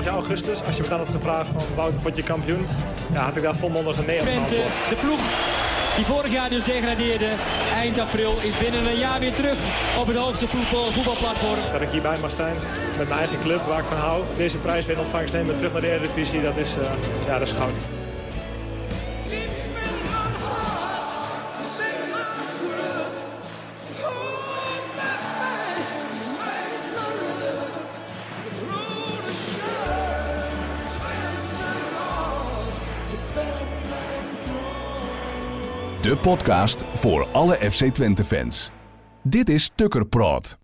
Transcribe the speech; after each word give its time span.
vorig 0.00 0.14
jaar 0.14 0.28
augustus, 0.28 0.66
als 0.66 0.76
je 0.76 0.82
me 0.82 0.88
dan 0.88 0.98
had 0.98 1.08
gevraagd 1.08 1.48
van 1.52 1.62
Wouter, 1.74 2.00
word 2.02 2.16
je 2.16 2.22
kampioen? 2.22 2.66
Ja, 3.12 3.20
had 3.24 3.36
ik 3.36 3.42
daar 3.42 3.56
volmondig 3.56 3.98
een 3.98 4.04
nee 4.04 4.20
op 4.20 4.26
Twente, 4.26 4.62
de 4.88 4.96
ploeg 5.00 5.20
die 5.96 6.04
vorig 6.04 6.32
jaar 6.32 6.50
dus 6.50 6.64
degradeerde, 6.64 7.28
eind 7.74 7.98
april, 7.98 8.38
is 8.40 8.58
binnen 8.58 8.86
een 8.86 8.98
jaar 8.98 9.20
weer 9.20 9.32
terug 9.32 9.58
op 9.98 10.06
het 10.06 10.16
hoogste 10.16 10.48
voetbal, 10.48 10.92
voetbalplatform. 10.92 11.72
Dat 11.72 11.80
ik 11.80 11.88
hierbij 11.88 12.18
mag 12.20 12.32
zijn 12.32 12.54
met 12.98 13.08
mijn 13.08 13.20
eigen 13.20 13.40
club 13.40 13.62
waar 13.66 13.78
ik 13.78 13.84
van 13.84 13.96
hou. 13.96 14.22
Deze 14.36 14.58
prijs 14.58 14.86
weer 14.86 14.94
in 14.94 15.00
ontvangst 15.00 15.34
nemen, 15.34 15.56
terug 15.56 15.72
naar 15.72 15.80
de 15.80 15.90
Eredivisie, 15.90 16.42
dat 16.42 16.56
is, 16.56 16.76
eh, 16.76 16.92
ja, 17.26 17.38
dat 17.38 17.48
is 17.48 17.54
goud. 17.54 17.99
De 36.10 36.16
podcast 36.16 36.84
voor 36.84 37.26
alle 37.26 37.54
FC 37.54 37.84
Twente 37.84 38.24
fans. 38.24 38.70
Dit 39.22 39.48
is 39.48 39.70
Tukker 39.74 40.06
Praat. 40.06 40.58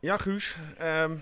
Ja, 0.00 0.16
Guus. 0.16 0.56
ehm, 0.78 1.16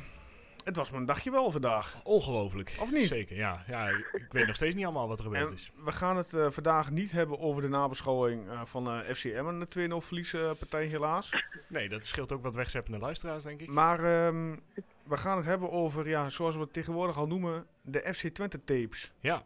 het 0.64 0.76
was 0.76 0.90
mijn 0.90 1.06
dagje 1.06 1.30
wel 1.30 1.50
vandaag. 1.50 2.00
Ongelooflijk. 2.04 2.76
Of 2.80 2.92
niet? 2.92 3.06
Zeker, 3.06 3.36
ja. 3.36 3.64
ja. 3.66 3.88
Ik 3.88 4.26
weet 4.30 4.46
nog 4.46 4.56
steeds 4.56 4.74
niet 4.74 4.84
allemaal 4.84 5.08
wat 5.08 5.18
er 5.18 5.24
gebeurd 5.24 5.48
En 5.48 5.54
is. 5.54 5.70
we 5.84 5.92
gaan 5.92 6.16
het 6.16 6.34
eh, 6.34 6.46
vandaag 6.50 6.90
niet 6.90 7.12
hebben 7.12 7.38
over 7.38 7.62
de 7.62 7.68
nabeschouwing 7.68 8.48
eh, 8.48 8.60
van 8.64 8.88
eh 8.90 9.14
FCM 9.14 9.46
en 9.46 9.66
de 9.68 9.88
2-0 10.02 10.06
verliespartij 10.06 10.84
helaas. 10.84 11.30
Nee, 11.66 11.88
dat 11.88 12.06
scheelt 12.06 12.32
ook 12.32 12.42
wat 12.42 12.54
wegzeppende 12.54 12.98
luisteraars, 12.98 13.44
denk 13.44 13.60
ik. 13.60 13.68
Maar 13.68 13.98
ehm, 13.98 14.56
we 15.04 15.16
gaan 15.16 15.36
het 15.36 15.46
hebben 15.46 15.70
over, 15.70 16.08
ja, 16.08 16.28
zoals 16.28 16.54
we 16.54 16.60
het 16.60 16.72
tegenwoordig 16.72 17.16
al 17.16 17.26
noemen, 17.26 17.66
de 17.82 18.14
FC 18.14 18.28
Twente 18.28 18.64
tapes. 18.64 19.12
Ja, 19.20 19.44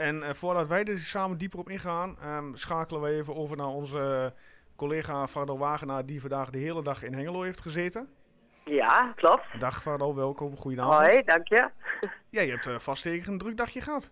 En 0.00 0.22
eh, 0.22 0.34
voordat 0.34 0.68
wij 0.68 0.84
er 0.84 0.98
samen 0.98 1.38
dieper 1.38 1.58
op 1.58 1.68
ingaan, 1.68 2.16
ehm, 2.22 2.54
schakelen 2.54 3.02
we 3.02 3.08
even 3.10 3.36
over 3.36 3.56
naar 3.56 3.66
onze 3.66 4.32
collega 4.76 5.26
Vardo 5.26 5.58
Wagenaar, 5.58 6.06
die 6.06 6.20
vandaag 6.20 6.50
de 6.50 6.58
hele 6.58 6.82
dag 6.82 7.02
in 7.02 7.14
Hengelo 7.14 7.42
heeft 7.42 7.60
gezeten. 7.60 8.08
Ja, 8.64 9.12
klopt. 9.16 9.44
Dag 9.58 9.82
Vardo, 9.82 10.14
welkom. 10.14 10.56
Goedenavond. 10.56 11.06
Hoi, 11.06 11.22
dank 11.24 11.48
je. 11.48 11.68
Ja, 12.30 12.40
je 12.40 12.50
hebt 12.50 12.66
eh, 12.66 12.78
vast 12.78 13.02
zeker 13.02 13.28
een 13.28 13.38
druk 13.38 13.56
dagje 13.56 13.80
gehad. 13.80 14.10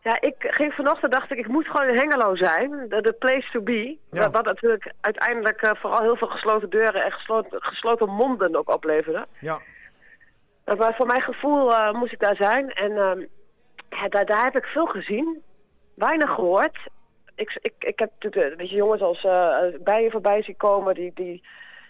Ja, 0.00 0.20
ik 0.20 0.34
ging 0.38 0.72
vanochtend, 0.72 1.12
dacht 1.12 1.30
ik, 1.30 1.38
ik 1.38 1.48
moet 1.48 1.66
gewoon 1.66 1.88
in 1.88 1.96
Hengelo 1.96 2.36
zijn. 2.36 2.88
De, 2.88 3.00
de 3.00 3.12
place 3.12 3.48
to 3.52 3.60
be. 3.60 3.98
Ja. 4.10 4.20
Wat, 4.20 4.32
wat 4.32 4.44
natuurlijk 4.44 4.92
uiteindelijk 5.00 5.62
eh, 5.62 5.70
vooral 5.74 6.02
heel 6.02 6.16
veel 6.16 6.28
gesloten 6.28 6.70
deuren 6.70 7.04
en 7.04 7.12
gesloten, 7.12 7.62
gesloten 7.62 8.08
monden 8.08 8.56
ook 8.56 8.68
opleverde. 8.68 9.26
Ja, 9.38 9.58
Uh, 10.66 10.78
maar 10.78 10.94
voor 10.94 11.06
mijn 11.06 11.22
gevoel 11.22 11.74
eh, 11.74 11.92
moest 11.92 12.12
ik 12.12 12.20
daar 12.20 12.36
zijn. 12.36 12.72
En 12.72 12.96
ehm, 12.96 13.24
ja, 13.90 14.08
daar, 14.08 14.24
daar 14.24 14.44
heb 14.44 14.56
ik 14.56 14.64
veel 14.64 14.86
gezien. 14.86 15.42
Weinig 15.94 16.30
gehoord. 16.30 16.78
Ik, 17.34 17.58
ik, 17.60 17.74
ik 17.78 17.98
heb 17.98 18.10
natuurlijk 18.18 18.50
een 18.50 18.56
beetje 18.56 18.76
jongens 18.76 19.02
als 19.02 19.24
eh 19.24 19.58
bij 19.80 20.02
je 20.02 20.10
voorbij 20.10 20.42
zien 20.42 20.56
komen 20.56 20.94
die, 20.94 21.10
die 21.14 21.42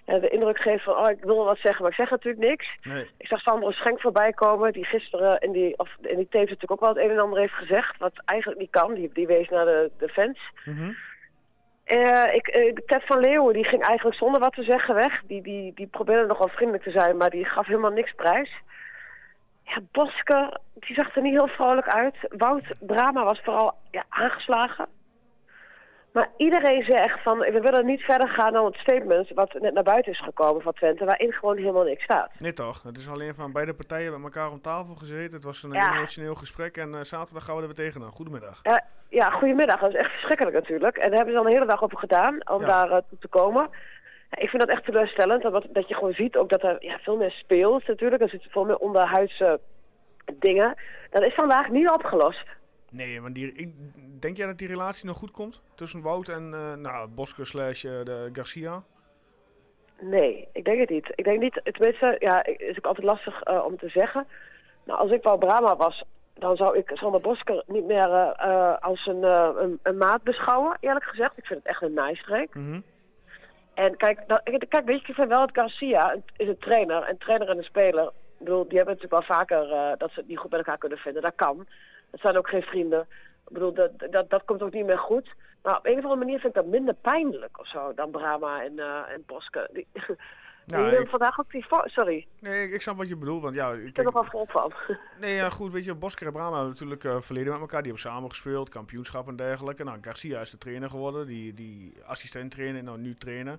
ja, 0.06 0.18
de 0.18 0.28
indruk 0.28 0.58
geven 0.58 0.80
van, 0.80 0.96
oh, 0.96 1.10
ik 1.10 1.24
wil 1.24 1.44
wat 1.44 1.58
zeggen, 1.58 1.82
maar 1.82 1.90
ik 1.90 1.96
zeg 1.96 2.10
natuurlijk 2.10 2.48
niks. 2.48 2.66
nee. 2.82 3.06
Ik 3.18 3.26
zag 3.26 3.40
Sandro 3.40 3.70
Schenk 3.70 4.00
voorbij 4.00 4.32
komen, 4.32 4.72
die 4.72 4.84
gisteren 4.84 5.40
in 5.40 5.52
die, 5.52 5.78
of 5.78 5.96
in 6.00 6.16
die 6.16 6.28
tapes 6.28 6.50
natuurlijk 6.50 6.72
ook 6.72 6.80
wel 6.80 6.88
het 6.88 6.98
een 6.98 7.10
en 7.10 7.18
ander 7.18 7.38
heeft 7.38 7.52
gezegd, 7.52 7.98
wat 7.98 8.22
eigenlijk 8.24 8.60
niet 8.60 8.70
kan. 8.70 8.94
Die, 8.94 9.10
die 9.12 9.26
wees 9.26 9.48
naar 9.48 9.64
de, 9.64 9.90
de 9.98 10.08
fans. 10.08 10.38
Mhm. 10.64 10.92
Eh, 11.84 12.34
ik, 12.34 12.46
eh, 12.46 12.72
Ted 12.86 13.02
van 13.06 13.20
Leeuwen, 13.20 13.54
die 13.54 13.64
ging 13.64 13.82
eigenlijk 13.82 14.16
zonder 14.16 14.40
wat 14.40 14.52
te 14.52 14.62
zeggen 14.62 14.94
weg. 14.94 15.22
Die, 15.26 15.42
die, 15.42 15.72
die 15.74 15.86
probeerde 15.86 16.26
nogal 16.26 16.48
vriendelijk 16.48 16.84
te 16.84 16.90
zijn, 16.90 17.16
maar 17.16 17.30
die 17.30 17.44
gaf 17.44 17.66
helemaal 17.66 17.90
niks 17.90 18.12
prijs. 18.12 18.50
Ja, 19.66 19.78
Boske, 19.92 20.60
die 20.74 20.94
zag 20.94 21.16
er 21.16 21.22
niet 21.22 21.32
heel 21.34 21.48
vrolijk 21.48 21.86
uit. 21.88 22.16
Wout 22.36 22.64
Brama 22.80 23.24
was 23.24 23.40
vooral 23.44 23.74
ja, 23.90 24.04
aangeslagen. 24.08 24.86
Maar 26.12 26.28
iedereen 26.36 26.84
zegt 26.84 27.22
van, 27.22 27.38
we 27.38 27.60
willen 27.60 27.86
niet 27.86 28.00
verder 28.00 28.28
gaan 28.28 28.52
dan 28.52 28.64
het 28.64 28.74
statement 28.76 29.30
wat 29.34 29.52
net 29.60 29.74
naar 29.74 29.82
buiten 29.82 30.12
is 30.12 30.20
gekomen 30.22 30.62
van 30.62 30.72
Twente, 30.72 31.04
waarin 31.04 31.32
gewoon 31.32 31.56
helemaal 31.56 31.84
niks 31.84 32.02
staat. 32.04 32.30
Nee 32.38 32.52
toch, 32.52 32.82
het 32.82 32.98
is 32.98 33.08
alleen 33.08 33.34
van 33.34 33.52
beide 33.52 33.74
partijen 33.74 34.12
met 34.12 34.22
elkaar 34.22 34.50
om 34.50 34.60
tafel 34.60 34.94
gezeten. 34.94 35.34
Het 35.34 35.44
was 35.44 35.62
een 35.62 35.72
Ja. 35.72 35.94
emotioneel 35.96 36.34
gesprek 36.34 36.76
en 36.76 36.94
eh, 36.94 37.00
zaterdag 37.00 37.44
gaan 37.44 37.54
we 37.54 37.60
er 37.60 37.66
weer 37.66 37.76
tegenaan. 37.76 38.10
Goedemiddag. 38.10 38.60
Ja, 38.62 38.84
ja, 39.08 39.30
goedemiddag. 39.30 39.80
Dat 39.80 39.88
is 39.88 39.94
echt 40.00 40.10
verschrikkelijk 40.10 40.56
natuurlijk. 40.56 40.96
En 40.96 41.08
daar 41.08 41.16
hebben 41.16 41.34
ze 41.34 41.40
al 41.40 41.46
een 41.46 41.52
hele 41.52 41.66
dag 41.66 41.82
over 41.82 41.98
gedaan 41.98 42.48
om 42.50 42.60
Ja. 42.60 42.66
daar 42.66 42.90
eh, 42.90 43.02
te 43.20 43.28
komen. 43.28 43.68
Ja, 44.30 44.38
ik 44.42 44.48
vind 44.48 44.62
dat 44.62 44.70
echt 44.70 44.84
teleurstellend. 44.84 45.42
Dat, 45.42 45.52
wat- 45.52 45.66
dat 45.72 45.88
je 45.88 45.94
gewoon 45.94 46.12
ziet 46.12 46.36
ook 46.36 46.48
dat 46.48 46.62
er 46.62 46.76
ja, 46.84 46.98
veel 46.98 47.16
meer 47.16 47.30
speelt 47.30 47.86
natuurlijk. 47.86 48.22
Er 48.22 48.28
zitten 48.28 48.50
veel 48.50 48.64
meer 48.64 48.76
onderhuidse 48.78 49.60
dingen. 50.38 50.74
Dat 51.10 51.24
is 51.24 51.34
vandaag 51.34 51.68
niet 51.68 51.90
opgelost. 51.90 52.44
Nee, 52.90 53.20
maar 53.20 53.32
die, 53.32 53.52
ik, 53.52 53.72
denk 54.20 54.36
jij 54.36 54.46
dat 54.46 54.58
die 54.58 54.68
relatie 54.68 55.06
nog 55.06 55.18
goed 55.18 55.30
komt? 55.30 55.62
Tussen 55.74 56.02
Wout 56.02 56.28
en 56.28 56.54
eh 56.54 56.74
nou, 56.74 57.08
Bosker 57.08 57.46
slash 57.46 57.84
eh, 57.84 57.90
de 58.04 58.28
Garcia? 58.32 58.82
Nee, 60.00 60.48
ik 60.52 60.64
denk 60.64 60.78
het 60.80 60.90
niet. 60.90 61.12
Ik 61.14 61.24
denk 61.24 61.40
niet, 61.40 61.60
tenminste, 61.64 62.16
ja, 62.18 62.44
is 62.44 62.76
ook 62.78 62.86
altijd 62.86 63.06
lastig 63.06 63.42
eh, 63.42 63.64
om 63.64 63.76
te 63.78 63.88
zeggen. 63.88 64.26
Maar 64.84 64.96
als 64.96 65.10
ik 65.10 65.22
wel 65.22 65.38
Brahma 65.38 65.76
was, 65.76 66.04
dan 66.34 66.56
zou 66.56 66.78
ik 66.78 66.90
Sander 66.94 67.20
Bosker 67.20 67.62
niet 67.66 67.84
meer 67.86 68.08
als 68.80 69.06
een, 69.06 69.22
een, 69.62 69.78
een 69.82 69.96
maat 69.96 70.22
beschouwen, 70.22 70.76
eerlijk 70.80 71.04
gezegd. 71.04 71.38
Ik 71.38 71.46
vind 71.46 71.58
het 71.58 71.68
echt 71.68 71.82
een 71.82 71.94
nijstreek. 71.94 72.54
Mhm. 72.54 72.80
En 73.76 73.96
kijk, 73.96 74.20
dat, 74.26 74.42
kijk, 74.42 74.84
weet 74.84 75.00
je, 75.00 75.08
ik 75.08 75.14
vind 75.14 75.28
wel 75.28 75.46
dat 75.46 75.56
Garcia 75.56 76.16
is 76.36 76.48
een 76.48 76.58
trainer. 76.58 77.08
Een 77.08 77.18
trainer 77.18 77.48
en 77.48 77.58
een 77.58 77.64
speler. 77.64 78.06
Ik 78.06 78.44
bedoel, 78.44 78.68
die 78.68 78.76
hebben 78.76 78.94
natuurlijk 78.94 79.26
wel 79.28 79.36
vaker 79.36 79.72
eh, 79.72 79.92
dat 79.98 80.10
ze 80.10 80.20
het 80.20 80.28
niet 80.28 80.38
goed 80.38 80.50
met 80.50 80.58
elkaar 80.58 80.78
kunnen 80.78 80.98
vinden. 80.98 81.22
Dat 81.22 81.34
kan. 81.34 81.66
Dat 82.10 82.20
zijn 82.20 82.36
ook 82.36 82.48
geen 82.48 82.62
vrienden. 82.62 83.00
Ik 83.46 83.52
bedoel, 83.52 83.72
dat, 83.72 83.90
dat, 84.10 84.30
dat 84.30 84.44
komt 84.44 84.62
ook 84.62 84.72
niet 84.72 84.86
meer 84.86 84.98
goed. 84.98 85.28
Maar 85.62 85.76
op 85.76 85.86
een 85.86 85.98
of 85.98 86.02
andere 86.02 86.24
manier 86.24 86.38
vind 86.38 86.56
ik 86.56 86.62
dat 86.62 86.70
minder 86.70 86.94
pijnlijk 86.94 87.58
of 87.58 87.68
zo 87.68 87.94
dan 87.94 88.10
Brahma 88.10 88.62
en, 88.62 88.78
eh 88.78 89.12
en 89.12 89.22
Boske. 89.26 89.68
Die, 89.72 89.86
Hebben 90.66 91.00
ik- 91.00 91.08
vandaag 91.08 91.40
ook 91.40 91.50
die... 91.50 91.64
Sorry, 91.84 92.26
Nee, 92.40 92.66
ik, 92.66 92.72
ik 92.72 92.80
snap 92.82 92.96
wat 92.96 93.08
je 93.08 93.16
bedoelt. 93.16 93.42
Want 93.42 93.54
ja, 93.54 93.72
ik 93.72 93.82
ben 93.82 93.92
kijk, 93.92 93.96
er 93.96 94.04
nog 94.04 94.14
wel 94.14 94.24
vol 94.24 94.46
van. 94.48 94.72
nee, 95.20 95.34
ja, 95.34 95.50
goed, 95.50 95.72
weet 95.72 95.84
je, 95.84 95.94
Bosker 95.94 96.26
en 96.26 96.32
Brahma 96.32 96.52
hebben 96.54 96.72
natuurlijk 96.72 97.04
eh, 97.04 97.20
verleden 97.20 97.52
met 97.52 97.60
elkaar. 97.60 97.82
Die 97.82 97.92
hebben 97.92 98.10
samen 98.10 98.30
gespeeld, 98.30 98.68
kampioenschap 98.68 99.28
en 99.28 99.36
dergelijke. 99.36 99.84
Nou, 99.84 99.98
Garcia 100.00 100.40
is 100.40 100.50
de 100.50 100.58
trainer 100.58 100.90
geworden, 100.90 101.26
die, 101.26 101.54
die 101.54 101.94
assistent 102.04 102.50
trainer, 102.50 102.82
nou 102.82 102.98
nu 102.98 103.14
trainer. 103.14 103.58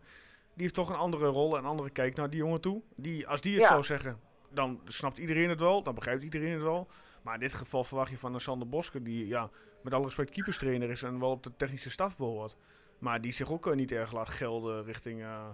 Die 0.53 0.61
heeft 0.65 0.73
toch 0.73 0.89
een 0.89 0.95
andere 0.95 1.25
rol 1.25 1.53
en 1.57 1.63
een 1.63 1.69
andere 1.69 1.89
kijk 1.89 2.15
naar 2.15 2.29
die 2.29 2.39
jongen 2.39 2.61
toe. 2.61 2.81
Die, 2.95 3.27
als 3.27 3.41
die 3.41 3.53
het 3.53 3.61
Ja. 3.61 3.67
zou 3.67 3.83
zeggen, 3.83 4.19
dan 4.49 4.81
snapt 4.85 5.17
iedereen 5.17 5.49
het 5.49 5.59
wel, 5.59 5.83
dan 5.83 5.95
begrijpt 5.95 6.23
iedereen 6.23 6.51
het 6.51 6.61
wel. 6.61 6.87
Maar 7.23 7.33
in 7.33 7.39
dit 7.39 7.53
geval 7.53 7.83
verwacht 7.83 8.09
je 8.09 8.17
van 8.17 8.33
een 8.33 8.39
Sander 8.39 8.67
Bosker, 8.69 9.03
die 9.03 9.27
ja, 9.27 9.49
met 9.83 9.93
alle 9.93 10.03
respect 10.05 10.29
keeperstrainer 10.31 10.89
is 10.89 11.03
en 11.03 11.19
wel 11.19 11.31
op 11.31 11.43
de 11.43 11.51
technische 11.57 11.89
staf 11.89 12.17
behoort. 12.17 12.55
Maar 12.99 13.21
die 13.21 13.31
zich 13.31 13.51
ook 13.51 13.67
eh, 13.67 13.73
niet 13.73 13.91
erg 13.91 14.11
laat 14.13 14.29
gelden 14.29 14.83
richting 14.83 15.21
eh, 15.21 15.45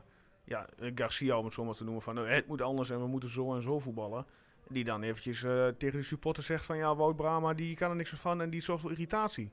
ja, 0.44 0.68
eh, 0.80 0.92
Garcia, 0.96 1.38
om 1.38 1.46
het 1.46 1.54
zo 1.54 1.64
maar 1.64 1.74
te 1.74 1.84
noemen. 1.84 2.02
Van 2.02 2.18
eh, 2.18 2.34
het 2.34 2.48
moet 2.48 2.62
anders 2.62 2.90
en 2.90 3.00
we 3.00 3.08
moeten 3.08 3.30
zo 3.30 3.56
en 3.56 3.62
zo 3.62 3.80
voetballen. 3.80 4.26
Die 4.68 4.84
dan 4.84 5.04
eventjes 5.04 5.44
eh, 5.44 5.68
tegen 5.68 6.00
de 6.00 6.06
supporter 6.06 6.44
zegt 6.44 6.66
van 6.66 6.78
ja, 6.78 6.96
Wout 6.96 7.16
Brama 7.16 7.54
die 7.54 7.76
kan 7.76 7.90
er 7.90 7.96
niks 7.96 8.10
van 8.10 8.42
en 8.42 8.50
die 8.50 8.62
zorgt 8.62 8.82
voor 8.82 8.92
irritatie. 8.92 9.52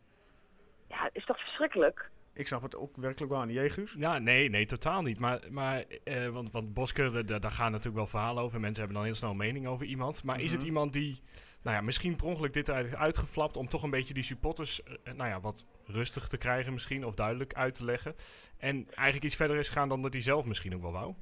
Ja, 0.88 1.10
is 1.12 1.24
toch 1.24 1.38
verschrikkelijk? 1.38 2.10
Ik 2.40 2.46
snap 2.46 2.62
het 2.62 2.76
ook 2.76 2.96
werkelijk 2.96 3.44
niet. 3.44 3.54
Jij, 3.54 3.70
Guus? 3.70 3.94
Ja, 3.98 4.18
nee, 4.18 4.50
nee, 4.50 4.66
totaal 4.66 5.02
niet. 5.02 5.18
Maar, 5.18 5.40
maar 5.50 5.84
eh, 6.04 6.28
want, 6.28 6.52
want 6.52 6.74
Bosker, 6.74 7.16
eh, 7.16 7.40
daar 7.40 7.50
gaan 7.50 7.70
natuurlijk 7.70 7.96
wel 7.96 8.06
verhalen 8.06 8.42
over. 8.42 8.60
Mensen 8.60 8.78
hebben 8.78 8.96
dan 8.96 9.04
heel 9.06 9.14
snel 9.14 9.30
een 9.30 9.36
mening 9.36 9.66
over 9.66 9.86
iemand. 9.86 10.24
Maar 10.24 10.40
is 10.40 10.50
het 10.50 10.60
Mhm. 10.60 10.68
iemand 10.68 10.92
die, 10.92 11.20
nou 11.62 11.76
ja, 11.76 11.82
misschien 11.82 12.16
per 12.16 12.26
ongeluk 12.26 12.52
dit 12.52 12.66
heeft 12.66 12.96
uitgeflapt 12.96 13.56
om 13.56 13.68
toch 13.68 13.82
een 13.82 13.90
beetje 13.90 14.14
die 14.14 14.22
supporters, 14.22 14.82
eh, 14.82 15.12
nou 15.14 15.28
ja, 15.28 15.40
wat 15.40 15.66
rustig 15.86 16.28
te 16.28 16.38
krijgen 16.38 16.72
misschien, 16.72 17.04
of 17.06 17.14
duidelijk 17.14 17.54
uit 17.54 17.74
te 17.74 17.84
leggen. 17.84 18.14
En 18.58 18.86
eigenlijk 18.86 19.24
iets 19.24 19.36
verder 19.36 19.56
is 19.56 19.68
gaan 19.68 19.88
dan 19.88 20.02
dat 20.02 20.12
hij 20.12 20.22
zelf 20.22 20.46
misschien 20.46 20.74
ook 20.74 20.82
wel 20.82 20.92
wou. 20.92 21.14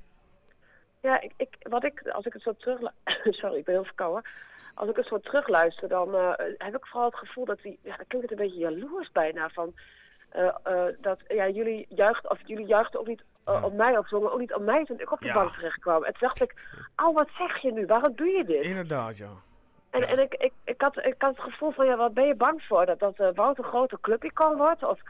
Ja, 1.02 1.20
ik, 1.20 1.32
ik, 1.36 1.56
wat 1.62 1.84
ik, 1.84 2.08
als 2.08 2.26
ik 2.26 2.32
het 2.32 2.42
zo 2.42 2.52
terug... 2.52 2.80
Sorry, 3.40 3.56
ik 3.56 3.64
ben 3.64 3.74
heel 3.74 3.84
verkouden. 3.84 4.30
Als 4.74 4.88
ik 4.90 4.96
het 4.96 5.06
zo 5.06 5.20
terugluister, 5.20 5.88
dan 5.88 6.14
eh, 6.14 6.32
heb 6.58 6.76
ik 6.76 6.86
vooral 6.86 7.08
het 7.10 7.18
gevoel 7.18 7.44
dat 7.44 7.58
hij... 7.62 7.78
Ja, 7.82 7.96
dan 7.96 8.06
klinkt 8.06 8.30
het 8.30 8.38
een 8.38 8.46
beetje 8.46 8.60
jaloers 8.60 9.12
bijna 9.12 9.48
van... 9.48 9.74
eh, 10.28 10.48
eh, 10.62 10.94
dat 11.00 11.18
ja, 11.28 11.48
jullie 11.48 11.86
juichten, 11.88 12.30
of 12.30 12.38
jullie 12.44 12.66
juichten 12.66 13.00
ook 13.00 13.06
niet 13.06 13.22
eh, 13.44 13.54
Ja. 13.54 13.62
op 13.62 13.72
mij 13.72 13.98
of 13.98 14.08
zongen 14.08 14.32
ook 14.32 14.38
niet 14.38 14.54
op 14.54 14.62
mij 14.62 14.84
toen 14.84 15.00
ik 15.00 15.12
op 15.12 15.20
de 15.20 15.26
Ja. 15.26 15.34
bank 15.34 15.52
terecht 15.54 15.78
kwam. 15.80 16.04
En 16.04 16.12
toen 16.12 16.28
dacht 16.28 16.42
ik, 16.42 16.54
oh 16.96 17.14
wat 17.14 17.28
zeg 17.38 17.58
je 17.58 17.72
nu? 17.72 17.86
Waarom 17.86 18.12
doe 18.16 18.26
je 18.28 18.44
dit? 18.44 18.62
Inderdaad, 18.62 19.16
ja. 19.18 19.30
En, 19.90 20.02
en 20.08 20.18
ik, 20.18 20.34
ik, 20.34 20.52
ik, 20.64 20.80
had, 20.80 20.96
ik 20.96 21.14
had 21.18 21.30
het 21.36 21.44
gevoel 21.44 21.70
van, 21.70 21.86
ja, 21.86 21.96
wat 21.96 22.14
ben 22.14 22.26
je 22.26 22.34
bang 22.34 22.62
voor? 22.62 22.86
Dat, 22.86 22.98
dat 22.98 23.18
eh, 23.18 23.28
Wout 23.34 23.58
een 23.58 23.64
grote 23.64 23.98
clubicoon 24.00 24.56
wordt? 24.56 24.82
Of 24.82 25.00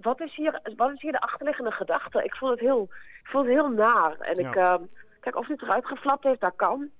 wat 0.00 0.20
is, 0.20 0.34
hier, 0.34 0.60
wat 0.76 0.90
is 0.92 1.00
hier 1.00 1.12
de 1.12 1.20
achterliggende 1.20 1.70
gedachte? 1.70 2.24
Ik 2.24 2.34
vond 2.36 2.50
het 2.50 2.60
heel, 2.60 2.82
ik 3.22 3.26
vond 3.28 3.46
het 3.46 3.54
heel 3.54 3.68
naar. 3.70 4.16
En 4.20 4.38
ik, 4.38 4.54
ehm, 4.54 4.82
kijk, 5.20 5.36
of 5.36 5.46
het 5.46 5.62
eruit 5.62 5.86
geflapt 5.86 6.24
heeft, 6.24 6.40
dat 6.40 6.52
kan. 6.56 6.90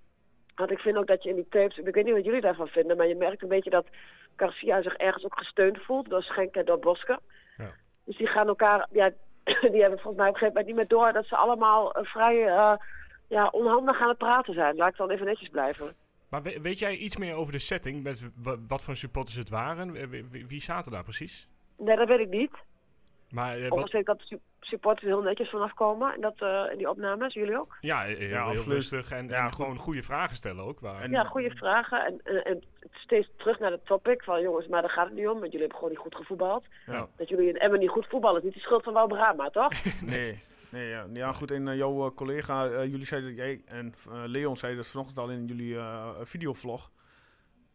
Want 0.55 0.71
ik 0.71 0.79
vind 0.79 0.97
ook 0.97 1.07
dat 1.07 1.23
je 1.23 1.29
in 1.29 1.35
die 1.35 1.49
tapes, 1.51 1.77
ik 1.77 1.95
weet 1.95 2.05
niet 2.05 2.15
wat 2.15 2.25
jullie 2.25 2.41
daarvan 2.41 2.69
vinden, 2.69 2.97
maar 2.97 3.07
je 3.07 3.17
merkt 3.17 3.43
een 3.43 3.49
beetje 3.49 3.71
dat 3.71 3.87
Garcia 4.37 4.83
zich 4.83 4.95
ergens 4.97 5.25
ook 5.25 5.39
gesteund 5.39 5.79
voelt 5.85 6.09
door 6.11 6.23
Schenk 6.23 6.55
en 6.55 6.65
door 6.65 6.79
Boske. 6.79 7.19
Dus 8.05 8.17
die 8.17 8.27
gaan 8.27 8.47
elkaar, 8.47 8.87
ja, 8.91 9.11
die 9.73 9.81
hebben 9.81 9.99
volgens 10.01 10.17
mij 10.17 10.29
op 10.29 10.35
een 10.35 10.39
gegeven 10.41 10.47
moment 10.47 10.67
niet 10.67 10.77
meer 10.77 10.89
door 10.89 11.13
dat 11.13 11.27
ze 11.27 11.37
allemaal 11.37 11.93
eh, 11.93 12.05
vrij 12.05 12.47
eh, 12.47 12.73
ja, 13.29 13.47
onhandig 13.47 14.01
aan 14.01 14.09
het 14.09 14.19
praten 14.19 14.55
zijn. 14.55 14.77
Laat 14.77 14.89
ik 14.91 14.97
dan 14.97 15.11
even 15.11 15.27
netjes 15.27 15.49
blijven. 15.49 15.95
Maar 16.29 16.43
we- 16.43 16.61
weet 16.61 16.79
jij 16.79 16.97
iets 16.97 17.17
meer 17.17 17.35
over 17.35 17.53
de 17.53 17.59
setting? 17.59 18.03
Met 18.03 18.31
wat 18.67 18.83
voor 18.83 18.97
supporters 18.97 19.37
het 19.37 19.49
waren? 19.49 20.11
Wie, 20.47 20.61
zaten 20.63 20.93
daar 20.93 21.03
precies? 21.05 21.49
Nee, 21.77 21.97
dat 21.97 22.09
weet 22.09 22.21
ik 22.21 22.29
niet. 22.29 22.51
Maar 23.31 23.59
eh, 23.59 23.69
wat, 23.69 23.93
ik 23.93 24.07
dat 24.07 24.23
supporters 24.71 25.03
er 25.03 25.09
heel 25.09 25.23
netjes 25.23 25.51
vanaf 25.51 25.75
komen. 25.75 26.15
En 26.15 26.21
dat, 26.21 26.35
eh, 26.37 26.65
in 26.73 26.79
die 26.79 26.89
opnames, 26.91 27.35
jullie 27.35 27.59
ook. 27.59 27.77
ja, 27.81 28.01
heel, 28.03 28.29
Ja, 28.29 28.53
rustig 28.53 29.11
en, 29.11 29.29
Ja, 29.29 29.45
en 29.45 29.53
gewoon 29.53 29.77
goede 29.77 30.03
vragen 30.03 30.37
stellen 30.37 30.65
ook. 30.65 30.81
Waar, 30.81 31.03
En- 31.03 31.11
Ja, 31.11 31.25
goede 31.25 31.51
vragen. 31.51 32.05
En, 32.07 32.21
en, 32.25 32.45
en 32.45 32.63
steeds 32.91 33.29
terug 33.37 33.59
naar 33.59 33.71
het 33.71 33.87
topic 33.87 34.23
van 34.23 34.43
jongens, 34.43 34.67
maar 34.67 34.81
daar 34.81 34.91
gaat 34.91 35.07
het 35.07 35.15
niet 35.15 35.27
om. 35.29 35.33
Want 35.41 35.53
jullie 35.53 35.59
hebben 35.61 35.77
gewoon 35.79 35.91
niet 35.93 36.03
goed 36.03 36.15
gevoetbald. 36.15 36.65
Ja. 36.87 37.09
Dat 37.17 37.29
jullie 37.29 37.49
in 37.49 37.57
Emmen 37.59 37.79
niet 37.81 37.91
goed 37.91 38.07
voetballen 38.09 38.39
is 38.39 38.45
niet 38.45 38.55
de 38.55 38.61
schuld 38.61 38.83
van 38.85 38.93
Wouw 38.93 39.07
Brama, 39.07 39.51
toch? 39.51 39.73
Nee, 40.07 40.43
nee 40.73 40.89
ja. 40.89 41.07
ja 41.13 41.33
goed. 41.33 41.51
En 41.51 41.69
eh, 41.69 41.77
jouw 41.77 42.07
eh, 42.07 42.15
collega, 42.15 42.85
jullie 42.85 43.07
zeiden, 43.07 43.35
jij 43.35 43.63
en 43.67 43.95
Leon 44.27 44.57
zei 44.57 44.77
dat 44.77 44.87
vanochtend 44.87 45.19
al 45.19 45.31
in 45.31 45.47
jullie 45.47 45.77
videovlog. 46.23 46.91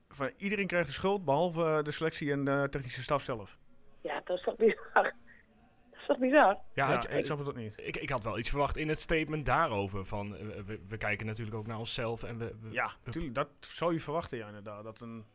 Van, 0.10 0.32
iedereen 0.38 0.68
krijgt 0.68 0.88
de 0.88 0.94
schuld, 0.94 1.26
behalve 1.26 1.64
eh, 1.64 1.84
de 1.84 1.92
selectie 1.92 2.32
en 2.32 2.46
de 2.46 2.68
technische 2.70 3.04
staf 3.04 3.22
zelf. 3.22 3.58
Ja, 4.02 4.22
dat 4.26 4.38
is 4.38 4.44
toch 4.44 4.56
bizar. 4.56 5.14
Is 6.06 6.12
toch 6.12 6.20
bizar? 6.20 6.58
ja, 6.74 6.92
je- 7.10 7.18
ik 7.18 7.26
snap 7.26 7.38
het 7.38 7.48
ook 7.48 7.56
niet. 7.56 7.74
ik, 7.78 7.98
ik 7.98 8.10
had 8.10 8.24
wel 8.24 8.38
iets 8.38 8.50
verwacht 8.50 8.78
in 8.78 8.90
het 8.90 9.00
statement 9.00 9.46
daarover. 9.46 10.06
Van, 10.06 10.36
eh, 10.36 10.46
we, 10.66 10.80
we 10.88 10.98
kijken 10.98 11.26
natuurlijk 11.26 11.58
ook 11.58 11.68
naar 11.68 11.78
onszelf 11.78 12.24
en 12.24 12.38
we, 12.38 12.56
we- 12.62 12.72
Ja, 12.72 12.92
tuurlijk, 13.10 13.34
dat 13.36 13.48
zou 13.60 13.94
je 13.94 14.00
verwachten, 14.00 14.38
ja, 14.38 14.48
inderdaad. 14.48 14.84
Dat 14.84 15.00
een, 15.02 15.26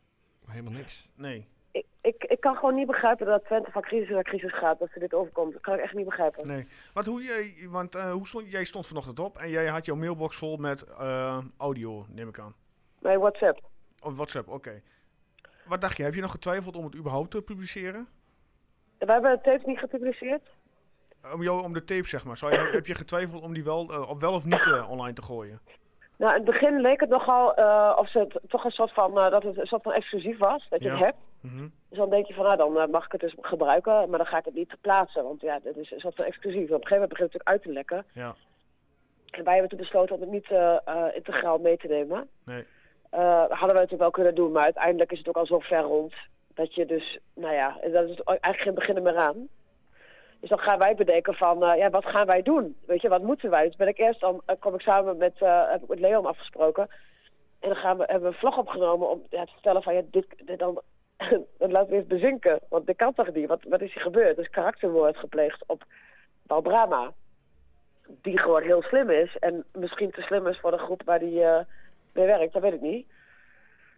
helemaal 0.46 0.72
niks. 0.72 1.06
nee. 1.14 1.46
Ik, 1.72 1.86
ik, 2.00 2.24
ik 2.24 2.40
kan 2.40 2.54
gewoon 2.56 2.74
niet 2.74 2.86
begrijpen 2.86 3.26
dat 3.26 3.44
Twente 3.44 3.70
van 3.70 3.82
crisis 3.82 4.08
naar 4.08 4.22
crisis 4.22 4.58
gaat. 4.58 4.78
Dat 4.78 4.88
ze 4.92 4.98
dit 4.98 5.14
overkomt. 5.14 5.52
Dat 5.52 5.62
kan 5.62 5.74
ik 5.74 5.80
echt 5.80 5.94
niet 5.94 6.04
begrijpen. 6.04 6.46
Nee. 6.46 6.68
Want 6.94 7.06
hoe, 7.06 7.22
jij, 7.22 7.54
want, 7.68 7.94
eh, 7.94 8.12
hoe 8.12 8.26
stond, 8.26 8.50
jij 8.50 8.64
stond 8.64 8.86
vanochtend 8.86 9.18
op 9.18 9.38
en 9.38 9.50
jij 9.50 9.66
had 9.66 9.84
jouw 9.84 9.96
mailbox 9.96 10.36
vol 10.36 10.56
met 10.56 10.82
eh, 10.84 11.38
audio, 11.56 12.06
neem 12.08 12.28
ik 12.28 12.38
aan. 12.38 12.54
Bij 12.98 13.18
WhatsApp. 13.18 13.68
Of 14.02 14.14
WhatsApp, 14.14 14.48
oké. 14.48 14.82
Wat 15.64 15.80
dacht 15.80 15.96
je? 15.96 16.02
Heb 16.02 16.14
je 16.14 16.20
nog 16.20 16.30
getwijfeld 16.30 16.76
om 16.76 16.84
het 16.84 16.96
überhaupt 16.96 17.30
te 17.30 17.42
publiceren? 17.42 18.08
We 18.98 19.12
hebben 19.12 19.30
het 19.30 19.42
tapes 19.42 19.64
niet 19.64 19.78
gepubliceerd. 19.78 20.48
Om, 21.34 21.42
jou, 21.42 21.62
om 21.64 21.72
de 21.72 21.84
tape, 21.84 22.06
zeg 22.06 22.24
maar. 22.24 22.36
Zou 22.36 22.52
je, 22.52 22.58
heb 22.72 22.86
je 22.86 22.94
getwijfeld 22.94 23.42
om 23.42 23.52
die 23.52 23.64
wel, 23.64 23.88
eh, 23.90 24.10
op 24.10 24.20
wel 24.20 24.32
of 24.32 24.44
niet 24.44 24.66
eh, 24.66 24.90
online 24.90 25.12
te 25.12 25.22
gooien? 25.22 25.60
Nou, 26.16 26.30
in 26.32 26.36
het 26.42 26.50
begin 26.50 26.80
leek 26.80 27.00
het 27.00 27.08
nogal 27.08 27.54
eh, 27.54 27.96
of 27.98 28.10
ze 28.10 28.18
het 28.18 28.40
toch 28.48 28.64
een 28.64 28.70
soort 28.70 28.92
van, 28.92 29.18
eh, 29.18 29.30
dat 29.30 29.42
het 29.42 29.58
een 29.58 29.66
soort 29.66 29.82
van 29.82 29.92
exclusief 29.92 30.38
was. 30.38 30.66
Dat 30.68 30.78
je 30.82 30.86
Ja. 30.86 30.94
het 30.94 31.04
hebt. 31.04 31.16
Mhm. 31.40 31.68
Dus 31.88 31.98
dan 31.98 32.10
denk 32.10 32.26
je 32.26 32.34
van, 32.34 32.44
nou, 32.44 32.56
dan 32.56 32.78
eh, 32.78 32.86
mag 32.88 33.04
ik 33.04 33.12
het 33.12 33.20
dus 33.20 33.34
gebruiken. 33.40 33.92
Maar 34.08 34.18
dan 34.18 34.26
ga 34.26 34.38
ik 34.38 34.44
het 34.44 34.54
niet 34.54 34.74
plaatsen. 34.80 35.22
Want 35.24 35.40
ja, 35.40 35.58
dit 35.62 35.76
is 35.76 35.90
een 35.90 36.00
soort 36.00 36.14
van 36.16 36.24
exclusief. 36.26 36.62
Op 36.62 36.70
een 36.70 36.86
gegeven 36.86 36.92
moment 36.92 37.08
begint 37.10 37.32
het 37.32 37.44
natuurlijk 37.44 37.48
uit 37.48 37.62
te 37.62 37.72
lekken. 37.72 38.04
Ja, 38.12 38.34
En 39.30 39.44
wij 39.44 39.52
hebben 39.52 39.70
toen 39.70 39.78
besloten 39.78 40.14
om 40.14 40.20
het 40.20 40.30
niet 40.30 40.50
eh, 40.50 40.76
eh, 40.84 41.14
integraal 41.14 41.58
mee 41.58 41.76
te 41.76 41.86
nemen. 41.86 42.28
nee. 42.44 42.66
Eh, 43.10 43.20
hadden 43.48 43.58
we 43.58 43.72
natuurlijk 43.72 44.00
wel 44.00 44.10
kunnen 44.10 44.34
doen, 44.34 44.52
maar 44.52 44.64
uiteindelijk 44.64 45.12
is 45.12 45.18
het 45.18 45.28
ook 45.28 45.36
al 45.36 45.46
zo 45.46 45.58
ver 45.58 45.80
rond. 45.82 46.14
Dat 46.54 46.74
je 46.74 46.86
dus, 46.86 47.18
nou 47.34 47.54
ja, 47.54 47.78
dat 47.92 48.08
is 48.08 48.20
eigenlijk 48.24 48.60
geen 48.62 48.74
beginnen 48.74 49.02
meer 49.02 49.16
aan. 49.16 49.48
Dus 50.40 50.48
dan 50.48 50.58
gaan 50.58 50.78
wij 50.78 50.94
bedenken 50.94 51.34
van, 51.34 51.64
eh, 51.64 51.78
ja, 51.78 51.90
wat 51.90 52.06
gaan 52.06 52.26
wij 52.26 52.42
doen? 52.42 52.76
Weet 52.86 53.02
je, 53.02 53.08
wat 53.08 53.22
moeten 53.22 53.50
wij? 53.50 53.66
Dus 53.66 53.76
ben 53.76 53.88
ik 53.88 53.98
eerst 53.98 54.20
dan, 54.20 54.42
eh, 54.46 54.56
kom 54.58 54.74
ik 54.74 54.80
samen 54.80 55.16
met, 55.16 55.34
eh, 55.38 55.70
heb 55.70 55.82
ik 55.82 55.88
met 55.88 56.00
Leon 56.00 56.26
afgesproken. 56.26 56.88
En 57.60 57.68
dan 57.68 57.76
gaan 57.76 57.96
we, 57.96 58.04
hebben 58.06 58.28
we 58.28 58.34
een 58.34 58.40
vlog 58.40 58.58
opgenomen 58.58 59.08
om 59.08 59.22
te 59.28 59.46
vertellen 59.52 59.82
van, 59.82 59.94
ja, 59.94 60.02
dit, 60.10 60.26
dan, 60.58 60.80
dan 61.58 61.70
laten 61.74 61.90
we 61.90 61.96
eens 61.96 62.06
bezinken. 62.06 62.60
Want 62.68 62.86
dit 62.86 62.96
kan 62.96 63.14
toch 63.14 63.32
niet? 63.32 63.48
Wat, 63.48 63.60
wat 63.68 63.80
is 63.80 63.94
hier 63.94 64.02
gebeurd? 64.02 64.36
Dus 64.36 64.50
karaktermoord 64.50 65.16
gepleegd 65.16 65.64
op 65.66 65.84
Balbrama. 66.42 67.12
Die 68.06 68.38
gewoon 68.38 68.62
heel 68.62 68.82
slim 68.82 69.10
is. 69.10 69.36
En 69.38 69.64
misschien 69.72 70.10
te 70.10 70.22
slim 70.22 70.46
is 70.46 70.58
voor 70.60 70.70
de 70.70 70.78
groep 70.78 71.02
waar 71.04 71.18
die 71.18 71.44
mee 72.12 72.26
werkt, 72.26 72.52
dat 72.52 72.62
weet 72.62 72.72
ik 72.72 72.80
niet. 72.80 73.06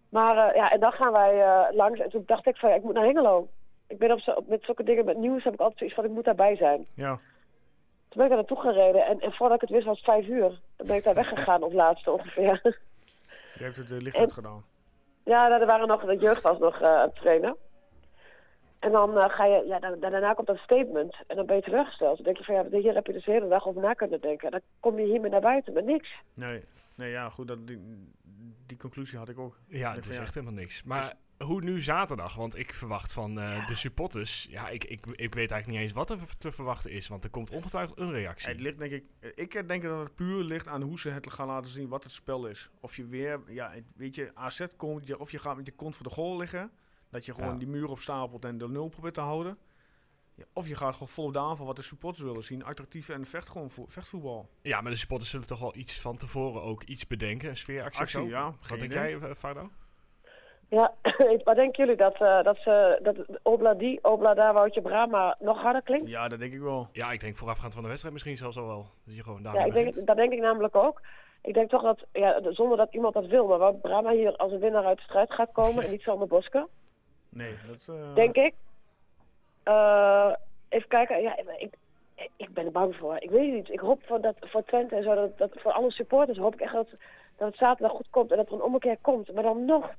Maar 0.09 0.57
ja, 0.57 0.71
en 0.71 0.81
dan 0.81 0.93
gaan 0.93 1.13
wij 1.13 1.67
langs. 1.73 2.01
En 2.01 2.11
toen 2.11 2.23
dacht 2.27 2.47
ik 2.47 2.57
van, 2.57 2.69
ja, 2.69 2.75
ik 2.75 2.83
moet 2.83 2.95
naar 2.95 3.05
Hengelo. 3.05 3.49
Ik 3.93 3.99
ben 3.99 4.13
op 4.13 4.21
zo, 4.21 4.31
op- 4.31 4.49
met 4.49 4.65
zulke 4.65 4.83
dingen, 4.85 5.05
met 5.05 5.17
nieuws 5.17 5.45
heb 5.45 5.53
ik 5.53 5.61
altijd 5.61 5.79
zoiets 5.79 5.97
van, 5.97 6.05
ik 6.05 6.11
moet 6.11 6.25
daarbij 6.25 6.57
zijn. 6.57 6.87
Ja, 6.95 7.15
Toen 7.15 7.21
ben 8.09 8.23
ik 8.25 8.29
daar 8.29 8.37
naartoe 8.39 8.61
gereden. 8.61 9.07
En, 9.07 9.21
en 9.21 9.33
voordat 9.33 9.55
ik 9.57 9.61
het 9.61 9.71
wist 9.71 9.87
was 9.87 9.97
het 9.97 10.05
vijf 10.05 10.27
uur. 10.27 10.61
Dan 10.77 10.87
ben 10.87 10.97
ik 10.97 11.05
daar 11.05 11.15
weggegaan 11.15 11.63
op 11.63 11.73
laatste 11.73 12.11
ongeveer. 12.11 12.61
je 13.59 13.65
hebt 13.65 13.77
het 13.77 13.91
uh, 13.91 13.99
licht 14.01 14.15
En- 14.15 14.21
uit 14.21 14.33
gedaan. 14.33 14.65
Ja, 15.25 15.49
nou, 15.49 15.61
er 15.61 15.67
waren 15.67 15.89
nog, 15.89 16.05
de 16.05 16.17
jeugd 16.17 16.43
was 16.43 16.59
nog 16.59 16.81
eh, 16.81 16.89
aan 16.89 17.01
het 17.09 17.15
trainen. 17.15 17.57
En 18.79 18.93
dan 18.93 19.19
eh, 19.19 19.31
ga 19.31 19.45
je, 19.45 19.65
ja, 19.67 19.79
dan, 19.79 20.01
dan- 20.01 20.11
daarna 20.11 20.33
komt 20.33 20.47
dat 20.47 20.59
statement. 20.59 21.17
En 21.27 21.37
dan 21.37 21.47
ben 21.47 21.57
je 21.57 21.63
teleurgesteld. 21.63 22.17
Dan 22.17 22.25
denk 22.25 22.37
je 22.39 22.45
van, 22.45 22.55
ja, 22.55 22.79
hier 22.79 22.95
heb 22.95 23.07
je 23.07 23.13
dus 23.13 23.25
de 23.25 23.31
hele 23.33 23.49
dag 23.49 23.67
over 23.67 23.83
na 23.83 23.93
kunnen 23.93 24.21
denken. 24.21 24.45
En 24.45 24.51
dan 24.51 24.61
kom 24.81 24.99
je 24.99 25.05
hiermee 25.07 25.31
naar 25.31 25.41
buiten 25.41 25.73
met 25.73 25.85
niks. 25.85 26.09
Nee, 26.35 26.65
nee 26.97 27.11
ja, 27.11 27.29
goed, 27.29 27.49
dat, 27.49 27.67
die, 27.67 28.09
die 28.67 28.77
conclusie 28.77 29.19
had 29.19 29.29
ik 29.29 29.39
ook. 29.39 29.59
Ja, 29.67 29.95
het 29.95 30.09
is 30.09 30.17
ja. 30.17 30.23
echt 30.23 30.35
helemaal 30.35 30.55
niks. 30.55 30.83
Maar 30.83 31.13
hoe 31.43 31.63
nu 31.63 31.81
zaterdag? 31.81 32.35
Want 32.35 32.57
ik 32.59 32.75
verwacht 32.75 33.13
van 33.13 33.41
eh, 33.41 33.67
de 33.67 33.75
supporters... 33.75 34.47
Ja, 34.51 34.69
ik, 34.69 34.85
ik, 34.85 35.07
ik 35.07 35.35
weet 35.35 35.51
eigenlijk 35.51 35.67
niet 35.67 35.79
eens 35.79 35.93
wat 35.93 36.11
er 36.11 36.19
te 36.39 36.53
verwachten 36.53 36.91
is. 36.91 37.09
Want 37.09 37.25
er 37.25 37.31
komt 37.31 37.51
ongetwijfeld 37.51 37.99
een 37.99 38.11
reactie. 38.11 38.49
Het 38.49 38.61
ligt 38.61 38.79
denk 38.79 38.93
ik, 38.93 39.05
ik 39.35 39.69
denk 39.69 39.83
dat 39.83 39.99
het 40.05 40.15
puur 40.15 40.45
ligt 40.45 40.69
aan 40.69 40.83
hoe 40.83 40.99
ze 40.99 41.11
het 41.11 41.33
gaan 41.33 41.47
laten 41.47 41.71
zien 41.71 41.89
wat 41.89 42.03
het 42.03 42.13
spel 42.13 42.47
is. 42.47 42.71
Of 42.81 42.97
je 42.97 43.05
weer, 43.07 43.41
ja, 43.47 43.73
weet 43.97 44.15
je, 44.15 44.31
AZ 44.35 44.67
komt, 44.77 45.07
je- 45.07 45.19
of 45.19 45.31
je 45.31 45.39
gaat 45.39 45.57
met 45.57 45.67
je 45.67 45.73
kont 45.75 45.97
voor 45.97 46.07
de 46.07 46.13
goal 46.13 46.37
liggen. 46.39 46.71
Dat 47.11 47.25
je 47.25 47.35
gewoon 47.35 47.53
Ja. 47.53 47.59
die 47.59 47.69
muur 47.69 47.89
opstapelt 47.89 48.45
en 48.45 48.59
de 48.59 48.69
nul 48.69 48.89
probeert 48.89 49.15
te 49.15 49.21
houden. 49.21 49.59
Ja, 50.35 50.45
of 50.53 50.69
je 50.69 50.75
gaat 50.75 50.93
gewoon 50.93 51.09
vol 51.09 51.25
op 51.27 51.33
de 51.33 51.39
aanval 51.39 51.67
wat 51.67 51.77
de 51.77 51.83
supporters 51.83 52.25
willen 52.25 52.43
zien. 52.43 52.65
Attractief 52.65 53.09
en 53.09 53.27
vecht 53.27 53.49
gewoon 53.49 53.71
vo- 53.71 53.87
vechtvoetbal. 53.89 54.51
Ja, 54.63 54.81
maar 54.81 54.91
de 54.93 54.99
supporters 54.99 55.31
zullen 55.31 55.47
toch 55.47 55.59
wel 55.59 55.77
iets 55.77 56.01
van 56.01 56.17
tevoren 56.17 56.63
ook 56.63 56.83
iets 56.83 57.07
bedenken. 57.07 57.49
Een 57.49 57.57
sfeeractie 57.57 58.01
Actie, 58.03 58.23
ja, 58.25 58.45
Wat 58.45 58.69
denk 58.69 58.83
idee. 58.83 59.19
jij, 59.19 59.29
eh, 59.29 59.35
Fardo? 59.35 59.71
Ja, 60.73 60.93
wat 61.45 61.57
denken 61.57 61.85
jullie? 61.85 61.97
Dat, 61.97 62.15
eh, 62.15 62.43
dat, 62.43 62.57
ze, 62.57 62.99
dat 63.03 63.17
Obla 63.43 63.75
die, 63.75 63.99
Obla 64.05 64.35
daar, 64.35 64.53
Woutje 64.53 64.81
Brama 64.81 65.37
nog 65.39 65.61
harder 65.63 65.83
klinkt? 65.83 66.09
Ja, 66.09 66.29
dat 66.29 66.39
denk 66.39 66.53
ik 66.53 66.61
wel. 66.61 66.89
Ja, 66.93 67.13
ik 67.13 67.21
denk 67.21 67.37
voorafgaand 67.37 67.73
van 67.73 67.83
de 67.83 67.89
wedstrijd 67.89 68.15
misschien 68.15 68.37
zelfs 68.37 68.57
al 68.59 68.67
wel. 68.67 68.87
Dat 69.05 69.17
je 69.17 69.23
gewoon 69.23 69.43
daar 69.43 69.55
Ja, 69.55 69.65
ik 69.65 69.73
denk, 69.73 70.07
dat 70.07 70.17
denk 70.17 70.33
ik 70.33 70.41
namelijk 70.41 70.77
ook. 70.77 71.01
Ik 71.43 71.55
denk 71.55 71.71
toch 71.71 71.83
dat, 71.83 72.05
ja, 72.13 72.41
zonder 72.51 72.77
dat 72.77 72.95
iemand 72.95 73.15
dat 73.15 73.27
wil, 73.27 73.47
maar 73.47 73.59
Wout 73.59 73.81
Brama 73.81 74.11
hier 74.11 74.37
als 74.37 74.53
een 74.53 74.59
winnaar 74.59 74.85
uit 74.85 74.97
de 74.97 75.03
strijd 75.03 75.33
gaat 75.33 75.53
komen 75.53 75.83
en 75.85 75.91
niet 75.91 76.01
Sander 76.03 76.29
Boske, 76.29 76.69
Nee, 77.29 77.55
dat... 77.67 77.89
eh, 77.97 78.15
denk 78.15 78.37
ik. 78.37 78.55
Eh, 79.63 80.33
even 80.69 80.89
kijken, 80.89 81.23
ja, 81.23 81.37
ik, 81.59 81.75
ik 82.37 82.53
ben 82.53 82.65
er 82.65 82.73
bang 82.73 82.97
voor. 82.97 83.17
Ik 83.19 83.31
weet 83.31 83.47
het 83.47 83.55
niet. 83.55 83.71
Ik 83.71 83.81
hoop 83.81 84.03
voor, 84.07 84.21
dat, 84.21 84.37
voor 84.41 84.65
Twente 84.65 84.97
en 84.97 85.03
zo, 85.03 85.15
dat, 85.15 85.39
dat 85.39 85.51
voor 85.55 85.73
alle 85.73 85.91
supporters 85.91 86.39
hoop 86.39 86.55
ik 86.55 86.61
echt 86.61 86.73
dat, 86.73 86.89
dat 87.37 87.49
het 87.49 87.57
zaterdag 87.57 87.97
goed 87.97 88.11
komt 88.11 88.31
en 88.31 88.37
dat 88.37 88.47
er 88.47 88.53
een 88.53 88.63
ommekeer 88.63 88.97
komt. 89.01 89.33
Maar 89.35 89.43
dan 89.43 89.65
nog 89.65 89.91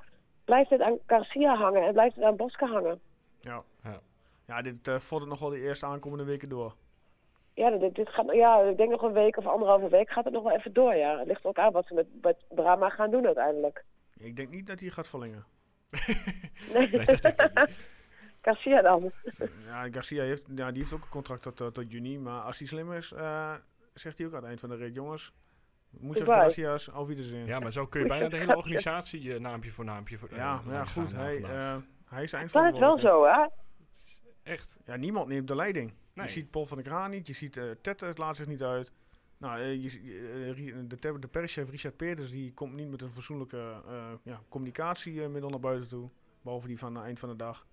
blijft 0.46 0.70
het 0.70 0.82
aan 0.82 0.98
Garcia 1.06 1.56
hangen 1.56 1.84
en 1.84 1.94
blijft 1.94 2.16
het 2.16 2.24
aan 2.24 2.36
Boske 2.36 2.66
hangen. 2.66 3.00
Ja. 3.40 3.64
Ja. 3.84 4.00
Ja, 4.46 4.62
dit 4.62 4.88
uh, 4.88 5.00
vordert 5.00 5.30
nog 5.30 5.40
wel 5.40 5.50
de 5.50 5.62
eerste 5.62 5.86
aankomende 5.86 6.24
weken 6.24 6.50
door. 6.50 6.76
Ja, 7.54 7.70
dit, 7.70 7.96
dit 7.96 8.10
gaat, 8.10 8.34
ja, 8.34 8.60
ik 8.62 8.78
denk 8.78 8.90
nog 8.90 9.02
een 9.02 9.14
week 9.14 9.38
of 9.38 9.46
anderhalve 9.46 9.90
week 9.90 10.10
gaat 10.10 10.24
het 10.24 10.34
nog 10.34 10.44
wel 10.44 10.52
even 10.52 10.74
door, 10.74 10.96
ja. 10.96 11.18
Het 11.18 11.28
ligt 11.28 11.46
ook 11.46 11.58
aan 11.58 11.72
wat 11.72 11.88
ze 11.88 11.94
met, 11.94 12.08
met 12.22 12.38
Brama 12.50 12.90
gaan 12.90 13.12
doen 13.12 13.26
uiteindelijk. 13.26 13.84
Ik 14.18 14.36
denk 14.36 14.50
niet 14.50 14.68
dat 14.68 14.80
hij 14.80 14.90
gaat 14.90 15.08
verlengen. 15.08 15.46
Nee, 16.74 16.90
dat. 17.06 17.34
Garcia 18.42 18.82
dan. 18.82 19.12
Ja, 19.66 19.88
Garcia 19.92 20.24
heeft, 20.24 20.44
ja, 20.56 20.72
die 20.72 20.82
heeft 20.82 20.94
ook 20.94 21.04
een 21.04 21.10
contract 21.10 21.42
tot, 21.42 21.56
tot, 21.56 21.74
tot 21.74 21.92
juni. 21.92 22.20
Maar 22.20 22.42
als 22.42 22.58
hij 22.58 22.68
slim 22.68 22.94
is, 22.94 23.12
uh, 23.12 23.54
zegt 23.94 24.18
hij 24.18 24.28
ook 24.28 24.34
aan 24.34 24.40
het 24.40 24.48
eind 24.48 24.60
van 24.60 24.70
de 24.70 24.76
rit, 24.76 24.96
jongens. 24.96 25.34
Muchas 26.00 26.28
gracias, 26.28 26.92
auf 26.92 27.08
Wiedersehen. 27.08 27.46
Ja, 27.46 27.60
maar 27.60 27.72
zo 27.72 27.88
kun 27.88 28.02
je 28.02 28.08
bijna 28.08 28.30
de 28.30 28.38
hele 28.38 28.56
organisatie 28.56 29.24
uh, 29.24 29.40
naampje 29.40 29.72
voor 29.72 29.86
naampje 29.86 30.18
voor, 30.18 30.30
uh, 30.32 30.38
Ja, 30.38 30.62
ja 30.70 30.84
goed. 30.84 31.16
Hij, 31.16 31.38
uh, 31.38 31.76
hij 32.06 32.24
is 32.24 32.32
Dat 32.32 32.74
is 32.74 32.80
wel 32.80 33.00
zo, 33.00 33.26
hè? 33.26 33.46
Echt? 34.44 34.80
Ja, 34.86 34.96
niemand 34.96 35.28
neemt 35.28 35.48
de 35.48 35.56
leiding. 35.56 35.94
Nee. 36.14 36.26
Je 36.26 36.32
ziet 36.32 36.52
Paul 36.52 36.66
van 36.66 36.78
der 36.78 36.86
Kraan 36.86 37.10
niet, 37.10 37.28
je 37.28 37.34
ziet 37.34 37.58
uh, 37.58 37.72
Tette, 37.82 38.06
het 38.06 38.18
laat 38.18 38.36
zich 38.36 38.48
niet 38.48 38.64
uit. 38.64 38.92
Nou, 39.38 39.60
uh, 39.60 39.84
je, 39.84 40.88
de, 40.88 41.00
de, 41.00 41.20
de 41.20 41.28
perschef 41.28 41.70
Richard 41.70 41.98
Peerders 41.98 42.32
die 42.32 42.54
komt 42.54 42.74
niet 42.74 42.90
met 42.90 43.02
een 43.02 43.12
fatsoenlijke 43.12 43.58
uh, 43.88 44.12
ja, 44.24 44.40
communicatiemiddel 44.50 45.50
naar 45.50 45.60
buiten 45.60 45.90
toe. 45.90 46.10
Behalve 46.42 46.68
die 46.68 46.80
van 46.80 46.96
het 46.96 47.06
eind 47.06 47.20
van 47.20 47.30
de 47.30 47.36
dag. 47.36 47.66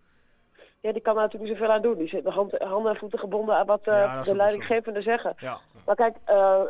Ja, 0.81 0.93
die 0.93 1.03
kan 1.03 1.15
er 1.15 1.21
natuurlijk 1.23 1.51
niet 1.51 1.61
zoveel 1.61 1.75
aan 1.75 1.83
doen. 1.83 1.99
Die 1.99 2.09
zit 2.09 2.25
de 2.25 2.31
hand, 2.31 2.59
handen 2.59 2.93
en 2.93 2.99
voeten 2.99 3.19
gebonden 3.19 3.57
aan 3.57 3.67
wat 3.67 3.87
uh, 3.87 3.95
ja, 3.95 4.23
de 4.23 4.37
leidinggevenden 4.37 5.03
zeggen. 5.03 5.35
Ja. 5.37 5.61
Maar 5.87 5.95
kijk, 5.95 6.17
uh, 6.29 6.63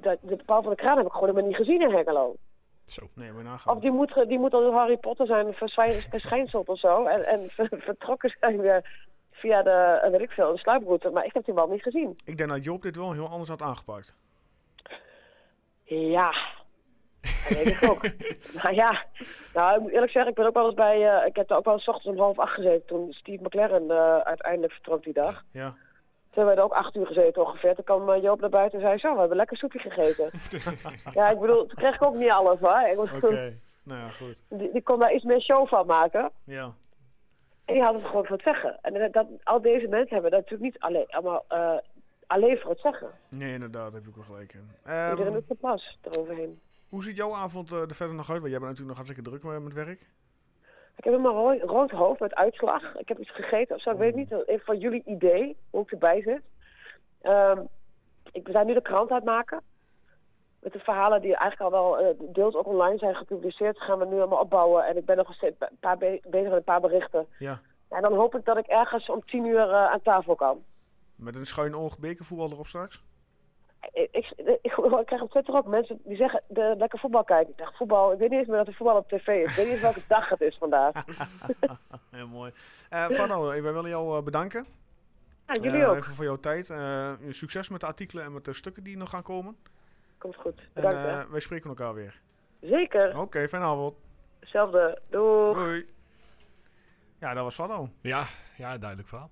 de, 0.00 0.18
de 0.20 0.36
Paul 0.36 0.62
van 0.62 0.74
der 0.74 0.84
Kraan 0.84 0.96
heb 0.96 1.06
ik 1.06 1.12
gewoon 1.12 1.28
helemaal 1.28 1.48
niet 1.48 1.58
gezien 1.58 1.82
in 1.82 1.90
Hengelo. 1.90 2.36
Zo. 2.84 3.08
Nee, 3.14 3.32
maar 3.32 3.44
nagaan. 3.44 3.76
Of 3.76 3.82
die 3.82 3.90
moet, 3.90 4.24
die 4.28 4.38
moet 4.38 4.54
al 4.54 4.72
Harry 4.72 4.96
Potter 4.96 5.26
zijn 5.26 5.52
verschijnseld 6.10 6.68
of 6.68 6.78
zo. 6.78 7.04
En, 7.04 7.26
en 7.26 7.50
vertrokken 7.88 8.36
zijn 8.40 8.60
weer 8.60 9.06
via 9.30 9.62
de, 9.62 10.08
weet 10.10 10.20
ik 10.20 10.30
veel, 10.30 10.52
de 10.52 10.58
sluiproute. 10.58 11.10
Maar 11.10 11.24
ik 11.24 11.34
heb 11.34 11.44
die 11.44 11.54
man 11.54 11.70
niet 11.70 11.82
gezien. 11.82 12.18
Ik 12.24 12.36
denk 12.36 12.48
dat 12.48 12.64
Joop 12.64 12.82
dit 12.82 12.96
wel 12.96 13.12
heel 13.12 13.28
anders 13.28 13.48
had 13.48 13.62
aangepakt. 13.62 14.16
Ja, 15.84 16.32
dat 17.20 17.48
weet 17.48 17.66
ik 17.66 17.90
ook. 17.90 18.02
maar 18.62 18.74
ja, 18.84 19.04
nou, 19.54 19.74
ik 19.74 19.80
moet 19.80 19.92
eerlijk 19.92 20.12
zeggen, 20.12 20.30
ik 20.30 20.36
ben 20.36 20.46
ook 20.46 20.54
wel 20.54 20.66
eens 20.66 20.74
bij, 20.74 21.20
uh, 21.20 21.26
ik 21.26 21.36
heb 21.36 21.50
er 21.50 21.56
ook 21.56 21.64
wel 21.64 21.74
eens 21.74 21.88
ochtends 21.88 22.18
om 22.18 22.24
half 22.24 22.38
acht 22.38 22.54
gezeten 22.54 22.86
toen 22.86 23.12
Steve 23.12 23.42
McLaren 23.42 23.84
uh, 23.84 24.18
uiteindelijk 24.18 24.72
vertrok 24.72 25.04
die 25.04 25.12
dag. 25.12 25.44
Ja. 25.52 25.74
Toen 26.30 26.46
hebben 26.46 26.54
we 26.54 26.60
er 26.60 26.66
ook 26.66 26.84
acht 26.84 26.96
uur 26.96 27.06
gezeten 27.06 27.46
ongeveer. 27.46 27.74
Toen 27.74 27.84
kwam 27.84 28.08
uh, 28.08 28.22
Joop 28.22 28.40
naar 28.40 28.50
buiten 28.50 28.78
en 28.78 28.84
zei, 28.86 28.98
zo, 28.98 29.12
we 29.12 29.18
hebben 29.18 29.36
lekker 29.36 29.56
soepje 29.56 29.78
gegeten. 29.78 30.30
ja, 31.18 31.28
ik 31.28 31.38
bedoel, 31.40 31.66
toen 31.66 31.76
kreeg 31.76 31.94
ik 31.94 32.02
ook 32.02 32.14
niet 32.14 32.30
alles 32.30 32.58
hoor. 32.58 32.88
Ik 32.92 32.98
Oké. 32.98 33.26
Okay. 33.26 33.58
Nou 33.82 34.00
ja, 34.00 34.08
goed. 34.08 34.42
Die, 34.48 34.72
die 34.72 34.82
kon 34.82 34.98
daar 34.98 35.12
iets 35.12 35.24
meer 35.24 35.40
show 35.40 35.68
van 35.68 35.86
maken. 35.86 36.30
Ja. 36.44 36.74
En 37.64 37.74
die 37.74 37.82
had 37.82 37.94
het 37.94 38.06
gewoon 38.06 38.24
voor 38.24 38.36
het 38.36 38.44
zeggen. 38.44 38.78
En 38.82 38.92
dat, 38.94 39.12
dat, 39.12 39.26
al 39.44 39.60
deze 39.60 39.88
mensen 39.88 40.12
hebben 40.12 40.30
dat 40.30 40.40
natuurlijk 40.40 40.72
niet 40.72 40.78
alleen, 40.82 41.06
allemaal 41.08 41.44
eh, 41.48 41.76
alleen 42.26 42.58
voor 42.58 42.70
het 42.70 42.80
zeggen. 42.80 43.10
Nee, 43.28 43.52
inderdaad, 43.52 43.92
daar 43.92 43.92
heb 43.92 44.02
ik 44.02 44.08
ook 44.08 44.14
wel 44.16 44.24
gelijk 44.24 44.52
in. 44.52 44.70
Iedereen 44.84 45.26
Ehm, 45.26 45.32
doet 45.32 45.46
zijn 45.46 45.58
pas 45.58 45.98
eroverheen. 46.02 46.60
hoe 46.88 47.02
ziet 47.02 47.16
jouw 47.16 47.34
avond 47.34 47.72
eh, 47.72 47.80
er 47.80 47.94
verder 47.94 48.16
nog 48.16 48.30
uit? 48.30 48.40
Want 48.40 48.50
jij 48.50 48.60
bent 48.60 48.70
natuurlijk 48.70 48.98
nog 48.98 49.06
hartstikke 49.06 49.30
druk 49.30 49.62
met 49.62 49.72
werk. 49.72 50.08
Ik 50.98 51.04
heb 51.04 51.12
helemaal 51.12 51.32
rood, 51.44 51.62
rood 51.62 51.90
hoofd 51.90 52.20
met 52.20 52.34
uitslag. 52.34 52.94
Ik 52.96 53.08
heb 53.08 53.18
iets 53.18 53.34
gegeten 53.34 53.76
of 53.76 53.82
zo. 53.82 53.90
Ik 53.90 53.96
weet 53.98 54.14
niet. 54.14 54.32
Even 54.46 54.64
van 54.64 54.78
jullie 54.78 55.02
idee 55.04 55.56
hoe 55.70 55.82
ik 55.82 55.90
erbij 55.92 56.22
zit. 56.22 56.42
Ehm, 57.20 57.60
ik 58.32 58.52
ben 58.52 58.66
nu 58.66 58.74
de 58.74 58.82
krant 58.82 59.10
aan 59.10 59.16
het 59.16 59.24
maken. 59.24 59.60
Met 60.60 60.72
de 60.72 60.78
verhalen 60.78 61.20
die 61.20 61.36
eigenlijk 61.36 61.74
al 61.74 61.80
wel 61.80 61.98
eh, 61.98 62.14
deels 62.32 62.54
ook 62.54 62.66
online 62.66 62.98
zijn 62.98 63.14
gepubliceerd. 63.14 63.80
Gaan 63.80 63.98
we 63.98 64.04
nu 64.06 64.16
allemaal 64.18 64.40
opbouwen. 64.40 64.86
En 64.86 64.96
ik 64.96 65.04
ben 65.04 65.16
nog 65.16 65.34
steeds 65.34 65.56
een 65.58 65.76
paar 65.80 65.98
be- 65.98 66.20
bezig 66.28 66.48
met 66.48 66.58
een 66.58 66.64
paar 66.64 66.80
berichten. 66.80 67.26
Ja. 67.38 67.60
En 67.88 68.02
dan 68.02 68.14
hoop 68.14 68.34
ik 68.34 68.44
dat 68.44 68.56
ik 68.56 68.66
ergens 68.66 69.08
om 69.08 69.24
tien 69.24 69.44
uur 69.46 69.70
eh, 69.70 69.86
aan 69.86 70.02
tafel 70.02 70.34
kan. 70.34 70.62
Met 71.14 71.34
een 71.34 71.46
schuin 71.46 71.74
oog 71.74 71.98
bekervoetbal 71.98 72.50
erop 72.50 72.66
straks? 72.66 73.04
Ik, 73.92 74.08
ik, 74.12 74.32
ik, 74.62 74.76
ik 74.98 75.06
krijg 75.06 75.22
op 75.22 75.30
Twitter 75.30 75.54
ook 75.54 75.66
mensen 75.66 76.00
die 76.04 76.16
zeggen 76.16 76.42
de, 76.48 76.74
lekker 76.78 76.98
voetbal 76.98 77.24
kijken. 77.24 77.50
Ik 77.52 77.58
dacht 77.58 77.76
voetbal, 77.76 78.12
ik 78.12 78.18
weet 78.18 78.30
niet 78.30 78.38
eens 78.38 78.48
meer 78.48 78.56
dat 78.56 78.66
er 78.66 78.74
voetbal 78.74 78.96
op 78.96 79.08
tv 79.08 79.26
is. 79.28 79.50
Ik 79.50 79.54
weet 79.56 79.64
niet 79.64 79.74
eens 79.74 79.80
welke 79.82 80.02
dag 80.08 80.28
het 80.28 80.40
is 80.40 80.56
vandaag. 80.58 80.92
Heel 82.10 82.28
mooi. 82.28 82.52
Eh 82.90 83.06
Fano, 83.06 83.50
eh, 83.50 83.62
wij 83.62 83.72
willen 83.72 83.90
jou 83.90 84.16
eh, 84.18 84.22
bedanken. 84.24 84.66
Ja, 85.46 85.54
jullie 85.62 85.82
Eh, 85.82 85.88
ook. 85.90 85.96
Even 85.96 86.14
voor 86.14 86.24
jouw 86.24 86.36
tijd. 86.36 86.70
Eh, 86.70 87.12
succes 87.28 87.68
met 87.68 87.80
de 87.80 87.86
artikelen 87.86 88.24
en 88.24 88.32
met 88.32 88.44
de 88.44 88.52
stukken 88.52 88.82
die 88.84 88.96
nog 88.96 89.10
gaan 89.10 89.22
komen. 89.22 89.56
Komt 90.18 90.36
goed. 90.36 90.58
En 90.60 90.68
Bedankt. 90.74 90.98
eh, 90.98 91.16
hè. 91.16 91.28
wij 91.28 91.40
spreken 91.40 91.68
elkaar 91.68 91.94
weer. 91.94 92.20
Zeker. 92.60 93.18
Oké, 93.18 93.48
fijne 93.48 93.66
avond. 93.66 93.94
Hetzelfde. 94.40 95.00
Doei. 95.10 95.54
Doei. 95.54 95.86
Ja, 97.20 97.34
dat 97.34 97.44
was 97.44 97.54
Fano. 97.54 97.88
Ja, 98.00 98.24
ja, 98.56 98.78
duidelijk 98.78 99.08
verhaal. 99.08 99.30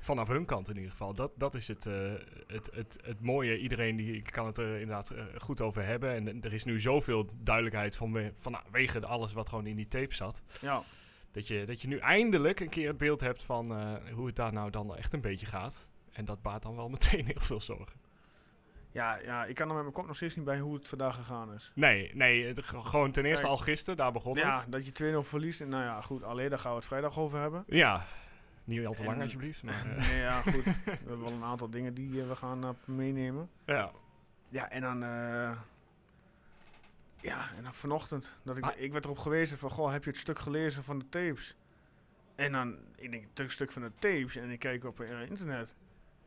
Vanaf 0.00 0.28
hun 0.28 0.44
kant 0.44 0.68
in 0.68 0.76
ieder 0.76 0.90
geval. 0.90 1.14
Dat, 1.14 1.32
dat 1.36 1.54
is 1.54 1.68
het, 1.68 1.86
eh, 1.86 2.12
het, 2.46 2.70
het, 2.74 2.98
het 3.04 3.20
mooie. 3.20 3.58
Iedereen 3.58 3.96
die 3.96 4.22
kan 4.22 4.46
het 4.46 4.56
er 4.56 4.72
inderdaad 4.72 5.10
eh, 5.10 5.24
goed 5.38 5.60
over 5.60 5.84
hebben. 5.84 6.28
En 6.28 6.42
er 6.42 6.52
is 6.52 6.64
nu 6.64 6.80
zoveel 6.80 7.28
duidelijkheid 7.42 7.96
van, 7.96 8.32
vanwege 8.36 9.06
alles 9.06 9.32
wat 9.32 9.48
gewoon 9.48 9.66
in 9.66 9.76
die 9.76 9.88
tape 9.88 10.14
zat. 10.14 10.42
Ja. 10.60 10.82
Dat 11.32 11.48
je, 11.48 11.64
dat 11.66 11.82
je 11.82 11.88
nu 11.88 11.98
eindelijk 11.98 12.60
een 12.60 12.68
keer 12.68 12.88
het 12.88 12.96
beeld 12.96 13.20
hebt 13.20 13.42
van 13.42 13.76
eh, 13.76 13.94
hoe 14.12 14.26
het 14.26 14.36
daar 14.36 14.52
nou 14.52 14.70
dan 14.70 14.96
echt 14.96 15.12
een 15.12 15.20
beetje 15.20 15.46
gaat. 15.46 15.90
En 16.12 16.24
dat 16.24 16.42
baart 16.42 16.62
dan 16.62 16.76
wel 16.76 16.88
meteen 16.98 17.24
heel 17.24 17.40
veel 17.40 17.60
zorgen. 17.60 18.00
Ja, 18.92 19.18
ja, 19.22 19.44
ik 19.44 19.54
kan 19.54 19.68
er 19.68 19.74
met 19.74 19.82
mijn 19.82 19.94
kop 19.94 20.06
nog 20.06 20.16
steeds 20.16 20.36
niet 20.36 20.44
bij 20.44 20.58
hoe 20.58 20.74
het 20.74 20.88
vandaag 20.88 21.16
gegaan 21.16 21.54
is. 21.54 21.72
Nee, 21.74 22.10
nee 22.14 22.46
het, 22.46 22.60
gewoon 22.64 23.12
ten 23.12 23.24
eerste 23.24 23.46
Kijk. 23.46 23.58
al 23.58 23.64
gisteren, 23.64 23.96
daar 23.96 24.12
begon 24.12 24.36
Ja, 24.36 24.60
het. 24.60 24.72
dat 24.72 24.86
je 24.86 25.22
2-0 25.24 25.28
verliest. 25.28 25.60
En 25.60 25.68
nou 25.68 25.84
ja, 25.84 26.00
goed, 26.00 26.22
alleen 26.22 26.50
daar 26.50 26.58
gaan 26.58 26.70
we 26.70 26.76
het 26.76 26.86
vrijdag 26.86 27.18
over 27.18 27.40
hebben. 27.40 27.64
Ja, 27.66 28.06
niet 28.70 28.86
al 28.86 28.92
te 28.94 29.04
lang 29.04 29.22
alsjeblieft. 29.22 29.62
Maar, 29.62 29.86
eh, 29.96 30.08
Nee, 30.08 30.20
ja, 30.20 30.40
goed. 30.40 30.64
we 30.64 30.90
hebben 30.90 31.20
wel 31.20 31.32
een 31.32 31.42
aantal 31.42 31.70
dingen 31.70 31.94
die 31.94 32.20
eh, 32.20 32.28
we 32.28 32.36
gaan 32.36 32.64
eh, 32.64 32.70
meenemen. 32.84 33.50
ja. 33.66 33.90
Ja, 34.48 34.70
en 34.70 34.80
dan... 34.80 35.00
ja, 37.20 37.50
en 37.56 37.62
dan 37.62 37.74
vanochtend. 37.74 38.36
Dat 38.42 38.56
ik, 38.56 38.66
ik 38.66 38.92
werd 38.92 39.04
erop 39.04 39.18
gewezen 39.18 39.58
van, 39.58 39.70
goh, 39.70 39.92
heb 39.92 40.04
je 40.04 40.10
het 40.10 40.18
stuk 40.18 40.38
gelezen 40.38 40.84
van 40.84 40.98
de 40.98 41.08
tapes? 41.08 41.56
En 42.34 42.52
dan, 42.52 42.78
ik 42.96 43.10
denk, 43.10 43.24
het 43.34 43.52
stuk 43.52 43.72
van 43.72 43.82
de 43.82 43.92
tapes. 43.98 44.36
En 44.36 44.50
ik 44.50 44.58
kijk 44.58 44.84
op 44.84 45.00
internet. 45.00 45.74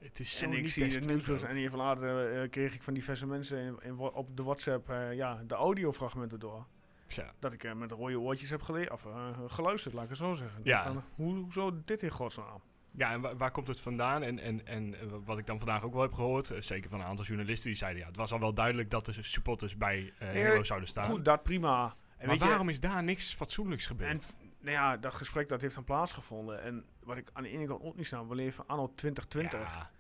Het 0.04 0.20
is 0.20 0.38
zo 0.38 0.46
en 0.46 0.54
ik 0.54 0.70
zie 0.70 0.88
Twente 0.88 1.08
nieuws. 1.08 1.44
En 1.44 1.56
even 1.56 1.78
later 1.78 2.50
kreeg 2.50 2.74
ik 2.74 2.84
van 2.84 2.94
diverse 2.94 3.28
mensen 3.28 3.78
in, 3.82 3.98
op 3.98 4.38
de 4.38 4.44
WhatsApp 4.44 4.90
eh, 4.90 5.14
ja, 5.14 5.44
de 5.48 5.56
audiofragmenten 5.56 6.40
door. 6.40 6.66
Ja. 7.16 7.32
Dat 7.40 7.54
ik 7.54 7.64
eh, 7.64 7.74
met 7.74 7.92
rode 7.92 8.20
oortjes 8.20 8.50
heb 8.50 8.62
gele 8.62 8.92
of, 8.92 9.06
eh, 9.06 9.28
geluisterd, 9.48 9.94
laat 9.94 10.04
ik 10.04 10.10
het 10.10 10.18
zo 10.18 10.34
zeggen. 10.34 10.62
Ja. 10.64 10.84
Van, 10.84 11.04
hoe, 11.16 11.36
hoezo 11.36 11.82
dit 11.86 12.04
in 12.04 12.10
godsnaam? 12.12 12.62
Ja, 12.96 13.12
en 13.12 13.22
wa- 13.22 13.36
waar 13.36 13.52
komt 13.52 13.68
het 13.68 13.80
vandaan? 13.80 14.24
En, 14.24 14.40
en, 14.40 14.66
en 14.66 15.00
eh, 15.00 15.08
wat 15.26 15.38
ik 15.38 15.46
dan 15.46 15.58
vandaag 15.58 15.84
ook 15.84 15.94
wel 15.94 16.02
heb 16.02 16.14
gehoord, 16.14 16.50
eh, 16.52 16.62
zeker 16.62 16.90
van 16.90 17.00
een 17.00 17.06
aantal 17.06 17.26
journalisten, 17.26 17.70
die 17.70 17.78
zeiden 17.78 18.02
ja, 18.02 18.08
het 18.08 18.18
was 18.18 18.32
al 18.32 18.40
wel 18.40 18.54
duidelijk 18.54 18.90
dat 18.90 19.06
de 19.06 19.24
supporters 19.24 19.78
bij 19.78 20.14
Hero 20.18 20.64
zouden 20.64 20.90
staan. 20.90 21.06
Goed, 21.06 21.26
dat 21.26 21.44
prima. 21.44 21.96
En 22.18 22.28
maar 22.28 22.36
je, 22.38 22.46
waarom 22.46 22.70
is 22.70 22.80
daar 22.80 23.04
niks 23.04 23.34
fatsoenlijks 23.36 23.86
gebeurd? 23.88 24.24
En 24.40 24.50
nou 24.60 24.72
ja, 24.76 24.98
dat 24.98 25.14
gesprek 25.14 25.50
dat 25.50 25.62
heeft 25.62 25.76
dan 25.76 25.84
plaatsgevonden. 25.84 26.62
En 26.62 26.86
wat 27.04 27.18
ik 27.18 27.30
aan 27.34 27.44
de 27.44 27.50
ene 27.50 27.68
kant 27.68 27.82
ook 27.84 27.96
niet 27.96 28.06
snap, 28.06 28.30
we 28.30 28.36
leven 28.36 28.68
anno 28.68 28.92
2020. 28.96 29.60
Ja, 29.76 29.92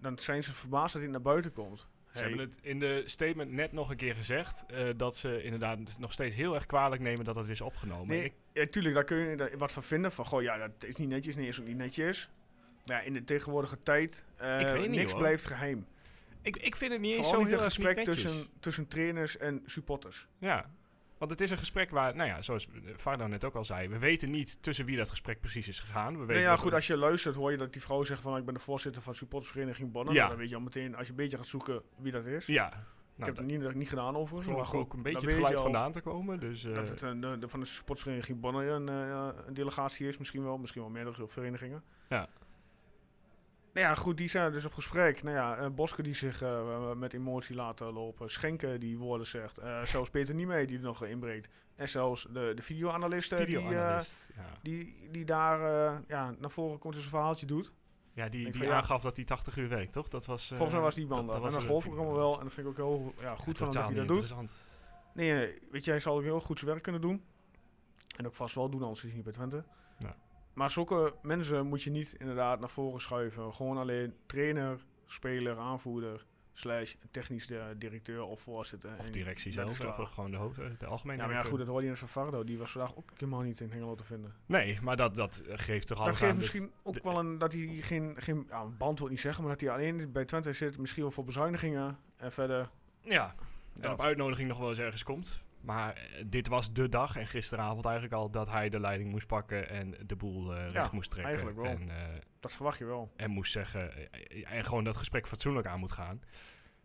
Dan 0.00 0.18
zijn 0.18 0.42
ze 0.42 0.52
verbaasd 0.52 0.92
dat 0.92 1.02
dit 1.02 1.10
naar 1.10 1.22
buiten 1.22 1.52
komt. 1.52 1.88
Ze 2.16 2.22
Hey, 2.22 2.28
hebben 2.32 2.48
het 2.48 2.58
in 2.62 2.78
de 2.78 3.02
statement 3.04 3.50
net 3.52 3.72
nog 3.72 3.90
een 3.90 3.96
keer 3.96 4.14
gezegd, 4.14 4.64
eh, 4.66 4.88
dat 4.96 5.16
ze 5.16 5.42
inderdaad 5.42 5.98
nog 5.98 6.12
steeds 6.12 6.36
heel 6.36 6.54
erg 6.54 6.66
kwalijk 6.66 7.02
nemen 7.02 7.24
dat 7.24 7.34
het 7.36 7.48
is 7.48 7.60
opgenomen. 7.60 8.06
Nee, 8.06 8.24
Ik- 8.24 8.32
ja, 8.52 8.64
tuurlijk, 8.70 8.94
daar 8.94 9.04
kun 9.04 9.16
je 9.16 9.50
wat 9.58 9.72
van 9.72 9.82
vinden. 9.82 10.12
Van, 10.12 10.24
goh, 10.26 10.42
ja, 10.42 10.58
dat 10.58 10.70
is 10.84 10.96
niet 10.96 11.08
netjes. 11.08 11.36
Nee, 11.36 11.48
is 11.48 11.60
ook 11.60 11.66
niet 11.66 11.76
netjes. 11.76 12.28
Maar 12.86 12.96
ja, 12.96 13.02
in 13.02 13.12
de 13.12 13.24
tegenwoordige 13.24 13.82
tijd, 13.82 14.24
eh, 14.36 14.72
niet, 14.78 14.90
niks 14.90 15.14
blijft 15.14 15.46
geheim. 15.46 15.86
ik, 16.42 16.56
ik 16.56 16.76
vind 16.76 16.92
het 16.92 17.00
niet 17.00 17.14
eens 17.14 17.20
Vooral 17.26 17.40
zo 17.40 17.46
niet 17.46 17.54
heel 17.56 17.64
gesprek 17.64 18.04
tussen, 18.04 18.46
tussen 18.60 18.88
trainers 18.88 19.36
en 19.36 19.62
supporters. 19.66 20.26
Ja, 20.38 20.70
want 21.18 21.30
het 21.30 21.40
is 21.40 21.50
een 21.50 21.58
gesprek 21.58 21.90
waar, 21.90 22.16
nou 22.16 22.28
ja, 22.28 22.42
zoals 22.42 22.68
Varda 22.96 23.26
net 23.26 23.44
ook 23.44 23.54
al 23.54 23.64
zei, 23.64 23.88
we 23.88 23.98
weten 23.98 24.30
niet 24.30 24.62
tussen 24.62 24.84
wie 24.84 24.96
dat 24.96 25.10
gesprek 25.10 25.40
precies 25.40 25.68
is 25.68 25.80
gegaan. 25.80 26.12
We 26.12 26.18
weten 26.18 26.42
Nou 26.42 26.56
ja, 26.56 26.56
goed, 26.56 26.72
als 26.74 26.86
je 26.86 26.96
luistert 26.96 27.34
hoor 27.34 27.50
je 27.50 27.56
dat 27.56 27.72
die 27.72 27.82
vrouw 27.82 28.04
zegt 28.04 28.22
van... 28.22 28.36
ik 28.36 28.44
ben 28.44 28.54
de 28.54 28.60
voorzitter 28.60 29.02
van 29.02 29.14
supportersvereniging 29.14 29.92
Bonnen. 29.92 30.14
Ja. 30.14 30.18
Nou, 30.18 30.30
Dan 30.30 30.40
weet 30.40 30.48
je 30.48 30.56
al 30.56 30.60
meteen, 30.60 30.94
als 30.96 31.04
je 31.04 31.10
een 31.10 31.16
beetje 31.16 31.36
gaat 31.36 31.46
zoeken 31.46 31.82
wie 31.96 32.12
dat 32.12 32.26
is. 32.26 32.46
Ja, 32.46 32.66
ik 32.66 32.72
nou, 33.24 33.36
heb 33.36 33.36
het 33.36 33.46
niet, 33.46 33.74
niet 33.74 33.88
gedaan 33.88 34.16
overigens. 34.16 34.56
maar 34.56 34.64
goed, 34.66 34.80
ook 34.80 34.92
een 34.92 35.02
beetje 35.02 35.26
het 35.26 35.34
geluid 35.36 35.60
vandaan 35.60 35.92
te 35.92 36.00
komen. 36.00 36.40
Dus, 36.40 36.62
Dat 36.62 36.88
het 36.88 37.02
eh, 37.02 37.10
de, 37.20 37.38
de- 37.38 37.48
van 37.48 37.60
de 37.60 37.66
supportersvereniging 37.66 38.40
Bonnen 38.40 38.66
een, 38.66 38.88
eh, 38.88 39.28
een 39.46 39.54
delegatie 39.54 40.08
is. 40.08 40.18
Misschien 40.18 40.42
wel, 40.42 40.58
misschien 40.58 40.82
wel 40.82 40.90
meerdere 40.90 41.28
verenigingen. 41.28 41.82
Ja. 42.08 42.28
Nou 43.76 43.88
ja, 43.88 43.94
goed, 43.94 44.16
die 44.16 44.28
zijn 44.28 44.52
dus 44.52 44.64
op 44.64 44.72
gesprek. 44.72 45.22
Nou 45.22 45.36
ja, 45.36 45.56
eh, 45.56 45.70
Boske 45.70 46.02
die 46.02 46.14
zich 46.14 46.42
eh, 46.42 46.92
met 46.92 47.12
emotie 47.12 47.56
laten 47.56 47.92
lopen. 47.92 48.30
Schenken 48.30 48.80
die 48.80 48.98
woorden 48.98 49.26
zegt. 49.26 49.58
Eh, 49.58 49.82
zelfs 49.82 50.10
Peter 50.10 50.34
Niemee 50.34 50.66
die 50.66 50.76
er 50.76 50.82
nog 50.82 51.04
inbreekt. 51.04 51.48
En 51.74 51.88
zelfs 51.88 52.26
de, 52.30 52.52
de 52.54 52.62
videoanalisten 52.62 53.46
die, 53.46 53.56
eh, 53.56 53.62
videoanalist, 53.62 54.28
ja. 54.36 54.42
die, 54.62 55.08
die 55.10 55.24
daar 55.24 55.60
eh, 55.60 55.98
ja, 56.08 56.34
naar 56.38 56.50
voren 56.50 56.78
komt 56.78 56.94
en 56.94 57.00
zijn 57.00 57.12
verhaaltje 57.12 57.46
doet. 57.46 57.72
Ja, 58.12 58.28
die, 58.28 58.50
die 58.52 58.62
ja. 58.62 58.76
aangaf 58.76 59.02
dat 59.02 59.16
hij 59.16 59.24
80 59.24 59.56
uur 59.56 59.68
werkt, 59.68 59.92
toch? 59.92 60.08
Dat 60.08 60.26
was, 60.26 60.42
eh, 60.50 60.56
Volgens 60.56 60.72
mij 60.72 60.82
was 60.84 60.94
die 60.94 61.06
man 61.06 61.26
dat- 61.26 61.26
dat. 61.26 61.34
dat 61.34 61.36
en 61.36 61.42
was 61.44 61.52
dat 61.52 61.60
een 61.62 61.66
geloof 61.66 61.84
ik 61.84 61.90
video. 61.90 62.04
allemaal 62.04 62.20
wel. 62.22 62.38
En 62.38 62.44
dat 62.44 62.52
vind 62.52 62.66
ik 62.66 62.72
ook 62.72 62.86
heel 62.86 63.12
ja, 63.20 63.34
goed 63.36 63.58
van 63.58 63.66
hem 63.66 63.76
dat 63.76 63.86
hij 63.86 63.94
dat 63.94 64.08
doet. 64.08 64.34
Nee, 65.14 65.32
nee, 65.32 65.58
weet 65.70 65.84
je, 65.84 65.90
hij 65.90 66.00
zal 66.00 66.16
ook 66.16 66.22
heel 66.22 66.40
goed 66.40 66.58
zijn 66.58 66.70
werk 66.70 66.82
kunnen 66.82 67.00
doen. 67.00 67.24
En 68.16 68.26
ook 68.26 68.34
vast 68.34 68.54
wel 68.54 68.68
doen, 68.70 68.80
anders 68.82 68.98
is 69.00 69.06
hij 69.06 69.14
niet 69.14 69.24
bij 69.24 69.32
Twente. 69.32 69.64
Ja. 69.98 70.16
Maar 70.56 70.70
zulke 70.70 71.14
mensen 71.22 71.66
moet 71.66 71.82
je 71.82 71.90
niet 71.90 72.14
inderdaad 72.18 72.60
naar 72.60 72.70
voren 72.70 73.00
schuiven. 73.00 73.54
Gewoon 73.54 73.76
alleen 73.78 74.14
trainer, 74.26 74.84
speler, 75.06 75.58
aanvoerder, 75.58 76.26
slash 76.52 76.94
technisch 77.10 77.46
de 77.46 77.74
directeur 77.78 78.22
of 78.22 78.40
voorzitter. 78.40 78.90
Of 78.98 79.10
directie 79.10 79.54
dat 79.54 79.76
zelf, 79.76 79.98
of 79.98 80.10
gewoon 80.10 80.30
de, 80.30 80.36
hoofd, 80.36 80.58
eh, 80.58 80.66
de 80.78 80.86
algemene 80.86 81.20
Ja, 81.22 81.26
maar 81.26 81.36
ja, 81.36 81.42
goed, 81.42 81.58
dat 81.58 81.66
hoorde 81.66 81.82
je 81.82 81.88
net 81.88 81.98
van 81.98 82.08
Fardo. 82.08 82.44
Die 82.44 82.58
was 82.58 82.72
vandaag 82.72 82.96
ook 82.96 83.10
helemaal 83.14 83.40
niet 83.40 83.60
in 83.60 83.70
Hengelo 83.70 83.94
te 83.94 84.04
vinden. 84.04 84.34
Nee, 84.46 84.78
maar 84.82 84.96
dat, 84.96 85.14
dat 85.16 85.38
eh, 85.48 85.58
geeft 85.58 85.86
toch 85.86 85.96
Dat 85.98 86.06
alles 86.06 86.18
geeft 86.18 86.32
aan. 86.32 86.38
misschien 86.38 86.70
ook 86.82 87.02
wel 87.02 87.18
een, 87.18 87.38
dat 87.38 87.52
hij 87.52 87.66
geen, 87.80 88.14
geen 88.18 88.46
ja, 88.48 88.64
band 88.66 88.98
wil 88.98 89.08
niet 89.08 89.20
zeggen, 89.20 89.42
maar 89.44 89.52
dat 89.52 89.60
hij 89.60 89.70
alleen 89.70 90.12
bij 90.12 90.24
Twente 90.24 90.52
zit, 90.52 90.78
misschien 90.78 91.02
wel 91.02 91.10
voor 91.10 91.24
bezuinigingen. 91.24 91.98
En 92.16 92.32
verder, 92.32 92.70
Ja, 93.02 93.34
en 93.74 93.82
Dat. 93.82 93.92
op 93.92 94.02
uitnodiging 94.02 94.48
nog 94.48 94.58
wel 94.58 94.68
eens 94.68 94.78
ergens 94.78 95.02
komt. 95.02 95.44
Maar 95.66 95.94
eh, 95.94 96.24
dit 96.26 96.48
was 96.48 96.72
de 96.72 96.88
dag 96.88 97.16
en 97.16 97.26
gisteravond 97.26 97.84
eigenlijk 97.84 98.14
al 98.14 98.30
dat 98.30 98.48
hij 98.48 98.68
de 98.68 98.80
leiding 98.80 99.10
moest 99.10 99.26
pakken 99.26 99.68
en 99.68 99.94
de 100.06 100.16
boel 100.16 100.54
eh, 100.54 100.60
recht 100.60 100.72
Ja, 100.72 100.88
moest 100.92 101.10
trekken. 101.10 101.34
eigenlijk 101.34 101.62
wel. 101.62 101.70
En, 101.70 101.90
eh, 101.90 102.20
dat 102.40 102.52
verwacht 102.52 102.78
je 102.78 102.84
wel. 102.84 103.12
en 103.16 103.30
moest 103.30 103.52
zeggen, 103.52 104.10
en 104.46 104.64
gewoon 104.64 104.84
dat 104.84 104.96
gesprek 104.96 105.26
fatsoenlijk 105.28 105.66
aan 105.66 105.78
moet 105.80 105.92
gaan. 105.92 106.22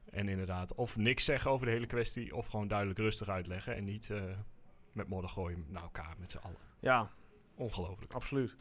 En 0.09 0.27
inderdaad, 0.27 0.73
of 0.75 0.97
niks 0.97 1.25
zeggen 1.25 1.51
over 1.51 1.65
de 1.65 1.71
hele 1.71 1.85
kwestie, 1.85 2.35
of 2.35 2.45
gewoon 2.47 2.67
duidelijk 2.67 2.99
rustig 2.99 3.29
uitleggen 3.29 3.75
en 3.75 3.83
niet 3.83 4.11
met 4.91 5.07
modder 5.07 5.29
gooien 5.29 5.65
naar 5.67 5.83
elkaar 5.83 6.15
met 6.19 6.31
z'n 6.31 6.37
allen. 6.37 6.57
Ja, 6.79 7.09
Ongelooflijk. 7.55 8.11
absoluut. 8.11 8.55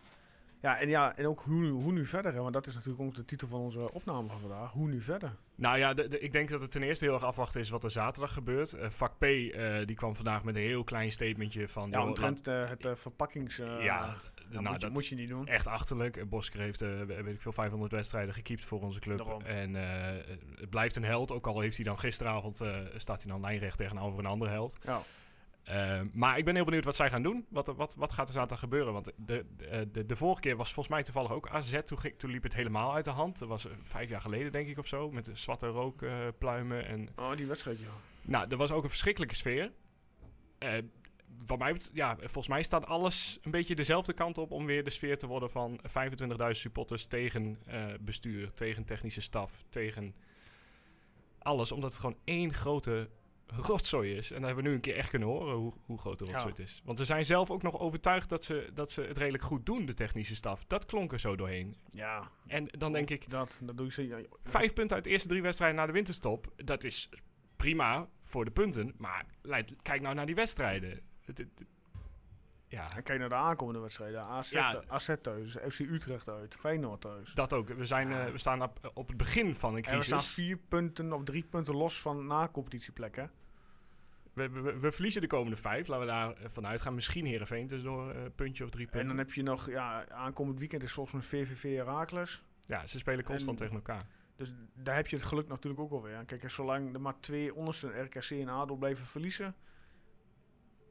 Ja, 0.62 0.78
en, 0.78 0.88
ja, 0.88 1.16
en 1.16 1.26
ook 1.26 1.40
hoe, 1.40 1.64
hoe 1.66 1.92
nu 1.92 2.06
verder, 2.06 2.32
hè? 2.32 2.40
want 2.40 2.52
dat 2.52 2.66
is 2.66 2.74
natuurlijk 2.74 3.02
ook 3.02 3.14
de 3.14 3.24
titel 3.24 3.48
van 3.48 3.60
onze 3.60 3.92
opname 3.92 4.28
van 4.28 4.38
vandaag. 4.38 4.70
Hoe 4.70 4.88
nu 4.88 5.00
verder? 5.00 5.34
Nou 5.54 5.78
ja, 5.78 5.94
de, 5.94 6.08
de- 6.08 6.20
ik 6.20 6.32
denk 6.32 6.48
dat 6.48 6.60
het 6.60 6.70
ten 6.70 6.82
eerste 6.82 7.04
heel 7.04 7.14
erg 7.14 7.24
afwachten 7.24 7.60
is 7.60 7.70
wat 7.70 7.84
er 7.84 7.90
zaterdag 7.90 8.32
gebeurt. 8.32 8.72
Eh, 8.72 8.88
vak 8.90 9.18
P 9.18 9.22
eh, 9.22 9.86
die 9.86 9.96
kwam 9.96 10.16
vandaag 10.16 10.44
met 10.44 10.56
een 10.56 10.62
heel 10.62 10.84
klein 10.84 11.10
statementje 11.10 11.68
van... 11.68 11.90
Ja, 11.90 12.06
omtrent 12.06 12.48
eh, 12.48 12.68
het 12.68 12.88
verpakkings... 13.00 13.56
ja, 13.56 14.16
nou, 14.50 14.62
moet, 14.62 14.72
je, 14.72 14.78
dat 14.78 14.90
moet 14.90 15.06
je 15.06 15.14
niet 15.14 15.28
doen. 15.28 15.46
echt 15.46 15.66
achterlijk. 15.66 16.28
Bosker 16.28 16.60
heeft, 16.60 16.80
weet 17.06 17.26
ik 17.26 17.40
veel, 17.40 17.52
500 17.52 17.92
wedstrijden 17.92 18.34
gekiept 18.34 18.64
voor 18.64 18.80
onze 18.80 19.00
club. 19.00 19.18
Daarom. 19.18 19.42
En 19.42 19.74
het 19.74 20.70
blijft 20.70 20.96
een 20.96 21.04
held, 21.04 21.32
ook 21.32 21.46
al 21.46 21.60
heeft 21.60 21.76
hij 21.76 21.84
dan 21.84 21.98
gisteravond, 21.98 22.56
staat 22.96 23.22
hij 23.22 23.32
dan 23.32 23.40
lijnrecht 23.40 23.76
tegenover 23.76 24.18
een 24.18 24.26
andere 24.26 24.50
held. 24.50 24.76
Ja. 24.84 25.00
Eh, 25.62 26.00
maar 26.12 26.38
ik 26.38 26.44
ben 26.44 26.54
heel 26.54 26.64
benieuwd 26.64 26.84
wat 26.84 26.96
zij 26.96 27.10
gaan 27.10 27.22
doen. 27.22 27.46
Wat, 27.48 27.66
wat, 27.66 27.94
wat 27.94 28.12
gaat 28.12 28.26
er 28.26 28.32
zaterdag 28.32 28.58
gebeuren? 28.58 28.92
Want 28.92 29.04
de, 29.04 29.14
de, 29.56 29.88
de, 29.92 30.06
de 30.06 30.16
vorige 30.16 30.40
keer 30.40 30.56
was 30.56 30.72
volgens 30.72 30.94
mij 30.94 31.04
toevallig 31.04 31.32
ook 31.32 31.48
AZ. 31.48 31.78
Toen, 31.84 31.98
ging, 31.98 32.18
toen 32.18 32.30
liep 32.30 32.42
het 32.42 32.54
helemaal 32.54 32.94
uit 32.94 33.04
de 33.04 33.10
hand. 33.10 33.38
Dat 33.38 33.48
was 33.48 33.66
eh, 33.66 33.72
vijf 33.82 34.08
jaar 34.08 34.20
geleden, 34.20 34.52
denk 34.52 34.68
ik, 34.68 34.78
of 34.78 34.86
zo. 34.86 35.10
Met 35.10 35.24
de 35.24 35.36
zwarte 35.36 35.66
rookpluimen. 35.66 36.86
en 36.86 37.08
Oh, 37.16 37.36
die 37.36 37.46
wedstrijd, 37.46 37.78
ja. 37.78 37.86
nou, 38.22 38.46
er 38.50 38.56
was 38.56 38.70
ook 38.70 38.82
een 38.82 38.88
verschrikkelijke 38.88 39.34
sfeer. 39.34 39.72
eh, 40.58 40.72
wat 41.46 41.58
mij, 41.58 41.80
ja, 41.92 42.16
volgens 42.16 42.48
mij 42.48 42.62
staat 42.62 42.86
alles 42.86 43.38
een 43.42 43.50
beetje 43.50 43.74
dezelfde 43.74 44.12
kant 44.12 44.38
op 44.38 44.50
om 44.50 44.66
weer 44.66 44.84
de 44.84 44.90
sfeer 44.90 45.18
te 45.18 45.26
worden 45.26 45.50
van 45.50 45.80
25.000 46.42 46.50
supporters 46.50 47.06
tegen 47.06 47.58
eh, 47.66 47.84
bestuur, 48.00 48.54
tegen 48.54 48.84
technische 48.84 49.20
staf, 49.20 49.62
tegen 49.68 50.14
alles. 51.38 51.72
Omdat 51.72 51.90
het 51.90 52.00
gewoon 52.00 52.18
één 52.24 52.54
grote 52.54 53.08
rotzooi 53.56 54.14
is. 54.14 54.30
En 54.30 54.36
dat 54.36 54.44
hebben 54.46 54.62
we 54.64 54.68
nu 54.70 54.74
een 54.76 54.80
keer 54.82 54.96
echt 54.96 55.10
kunnen 55.10 55.28
horen 55.28 55.54
hoe, 55.56 55.72
hoe 55.86 55.98
groot 55.98 56.18
de 56.18 56.24
rotzooi 56.24 56.44
Ja. 56.44 56.50
het 56.50 56.58
is. 56.58 56.80
Want 56.84 56.98
ze 56.98 57.04
zijn 57.04 57.24
zelf 57.24 57.50
ook 57.50 57.62
nog 57.62 57.78
overtuigd 57.78 58.28
dat 58.28 58.44
ze, 58.44 58.70
dat 58.74 58.90
ze 58.90 59.02
het 59.02 59.16
redelijk 59.16 59.42
goed 59.42 59.66
doen, 59.66 59.86
de 59.86 59.94
technische 59.94 60.34
staf. 60.34 60.64
Dat 60.64 60.84
klonk 60.86 61.12
er 61.12 61.20
zo 61.20 61.36
doorheen. 61.36 61.76
Ja, 61.90 62.30
En 62.46 62.66
dan 62.70 62.92
denk 62.92 63.10
ik, 63.10 63.30
dat, 63.30 63.60
dat 63.62 63.76
doe 63.76 63.92
ze. 63.92 64.06
ja, 64.06 64.18
vijf 64.44 64.72
punten 64.72 64.94
uit 64.96 65.04
de 65.04 65.10
eerste 65.10 65.28
drie 65.28 65.42
wedstrijden 65.42 65.76
na 65.78 65.86
de 65.86 65.92
winterstop. 65.92 66.52
Dat 66.56 66.84
is 66.84 67.08
prima 67.56 68.08
voor 68.22 68.44
de 68.44 68.50
punten. 68.50 68.94
Maar 68.98 69.26
leid- 69.42 69.74
kijk 69.82 70.00
nou 70.02 70.14
naar 70.14 70.26
die 70.26 70.34
wedstrijden. 70.34 71.00
Het- 71.24 71.46
ja, 72.70 72.96
En 72.96 73.02
kijk 73.02 73.18
naar 73.18 73.28
de 73.28 73.34
aankomende 73.34 73.80
wedstrijden. 73.80 74.20
AZ, 74.24 74.50
Ja. 74.52 74.82
AZ 74.86 75.10
thuis, 75.22 75.56
FC 75.68 75.78
Utrecht 75.80 76.28
uit, 76.28 76.56
Feyenoord 76.56 77.00
thuis. 77.00 77.34
dat 77.34 77.52
ook. 77.52 77.68
We, 77.68 77.84
zijn, 77.84 78.12
eh, 78.12 78.24
we 78.30 78.38
staan 78.38 78.62
op, 78.62 78.90
op 78.94 79.08
het 79.08 79.16
begin 79.16 79.54
van 79.54 79.74
een 79.76 79.84
En 79.84 79.96
we 79.98 80.04
staan 80.04 80.18
crisis. 80.18 80.34
vier 80.34 80.56
punten 80.56 81.12
of 81.12 81.24
drie 81.24 81.44
punten 81.44 81.74
los 81.76 82.00
van 82.00 82.26
na-competitieplekken. 82.26 83.30
We, 84.32 84.48
we, 84.80 84.92
verliezen 84.92 85.20
de 85.20 85.26
komende 85.26 85.56
vijf. 85.56 85.86
Laten 85.86 86.06
we 86.06 86.12
daar 86.12 86.32
eh, 86.36 86.48
vanuit 86.48 86.80
gaan. 86.82 86.94
Misschien 86.94 87.26
Heerenveen 87.26 87.66
tussendoor 87.66 88.14
een 88.14 88.34
puntje 88.34 88.64
of 88.64 88.70
drie 88.70 88.84
En 88.84 88.90
punten. 88.90 89.08
dan 89.08 89.18
heb 89.18 89.32
je 89.32 89.42
nog, 89.42 89.70
ja, 89.70 90.08
aankomend 90.08 90.58
weekend 90.58 90.82
is 90.82 90.92
volgens 90.92 91.30
mij 91.30 91.44
VVV 91.46 91.76
Herakles. 91.76 92.42
ja, 92.60 92.86
ze 92.86 92.98
spelen 92.98 93.24
constant 93.24 93.60
en- 93.60 93.66
tegen 93.66 93.74
elkaar. 93.74 94.06
Dus 94.36 94.52
daar 94.74 94.96
heb 94.96 95.06
je 95.08 95.16
het 95.16 95.24
geluk 95.24 95.48
natuurlijk 95.48 95.82
ook 95.82 95.90
alweer. 95.90 96.24
Kijk, 96.24 96.42
en 96.42 96.50
zolang 96.50 96.94
er 96.94 97.00
maar 97.00 97.20
twee 97.20 97.54
onderste 97.54 97.88
RKC 98.02 98.30
en 98.30 98.48
ADO 98.48 98.76
blijven 98.76 99.06
verliezen... 99.06 99.54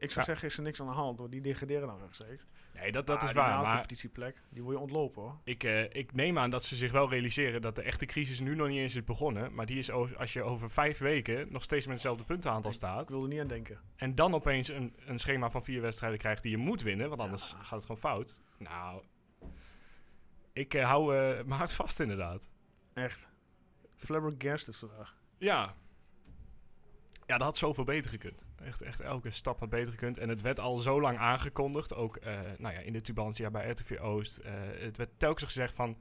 Ik 0.00 0.10
zou 0.10 0.20
Ja. 0.20 0.24
zeggen, 0.32 0.48
is 0.48 0.56
er 0.56 0.62
niks 0.62 0.80
aan 0.80 0.86
de 0.86 0.92
hand, 0.92 1.18
want 1.18 1.30
die 1.30 1.40
degraderen 1.40 1.86
dan 1.86 1.98
rechtstreeks. 1.98 2.46
Nee, 2.74 2.92
dat, 2.92 3.06
dat 3.06 3.16
Maar 3.16 3.24
is 3.28 3.32
die 3.32 3.42
waar. 3.42 3.54
Maar 3.54 3.62
na-competitieplek, 3.62 4.42
die 4.48 4.62
wil 4.62 4.72
je 4.72 4.78
ontlopen 4.78 5.22
hoor. 5.22 5.38
ik, 5.44 5.64
eh, 5.64 5.82
ik 5.94 6.12
neem 6.12 6.38
aan 6.38 6.50
dat 6.50 6.64
ze 6.64 6.76
zich 6.76 6.92
wel 6.92 7.10
realiseren 7.10 7.62
dat 7.62 7.74
de 7.76 7.82
echte 7.82 8.06
crisis 8.06 8.40
nu 8.40 8.54
nog 8.54 8.68
niet 8.68 8.78
eens 8.78 8.94
is 8.94 9.04
begonnen. 9.04 9.54
Maar 9.54 9.66
die 9.66 9.78
is 9.78 9.90
als 9.90 10.32
je 10.32 10.42
over 10.42 10.70
vijf 10.70 10.98
weken 10.98 11.52
nog 11.52 11.62
steeds 11.62 11.84
met 11.84 11.94
hetzelfde 11.94 12.24
puntenaantal 12.24 12.72
staat. 12.72 13.02
Ik 13.02 13.08
wil 13.08 13.22
er 13.22 13.28
niet 13.28 13.40
aan 13.40 13.46
denken. 13.46 13.80
En 13.96 14.14
dan 14.14 14.34
opeens 14.34 14.68
een, 14.68 14.94
een 15.06 15.18
schema 15.18 15.50
van 15.50 15.62
vier 15.64 15.80
wedstrijden 15.80 16.18
krijgt 16.18 16.42
die 16.42 16.50
je 16.50 16.56
moet 16.58 16.82
winnen, 16.82 17.08
want 17.08 17.20
anders 17.20 17.52
gaat 17.52 17.70
het 17.70 17.82
gewoon 17.82 17.96
fout. 17.96 18.42
Nou, 18.58 19.02
ik 20.52 20.74
eh, 20.74 20.84
hou 20.84 21.16
eh, 21.16 21.34
mijn 21.46 21.58
hart 21.58 21.72
vast 21.72 22.00
inderdaad. 22.00 22.48
Echt. 22.92 23.28
Flabbergasted 23.96 24.76
vandaag. 24.76 25.16
Ja. 25.38 25.74
Ja, 27.30 27.36
dat 27.38 27.46
had 27.46 27.56
zoveel 27.56 27.84
beter 27.84 28.10
gekund. 28.10 28.42
Echt, 28.64 28.82
echt 28.82 29.00
elke 29.00 29.30
stap 29.30 29.58
had 29.58 29.68
beter 29.68 29.90
gekund. 29.90 30.18
En 30.18 30.28
het 30.28 30.40
werd 30.40 30.60
al 30.60 30.78
zo 30.78 31.00
lang 31.00 31.18
aangekondigd, 31.18 31.94
ook 31.94 32.16
eh, 32.16 32.38
nou 32.58 32.74
ja, 32.74 32.80
in 32.80 32.92
de 32.92 33.00
Tubantia 33.00 33.50
bij 33.50 33.70
RTV 33.70 33.98
Oost. 34.00 34.36
eh, 34.36 34.52
het 34.78 34.96
werd 34.96 35.10
telkens 35.16 35.44
gezegd 35.44 35.74
van, 35.74 35.96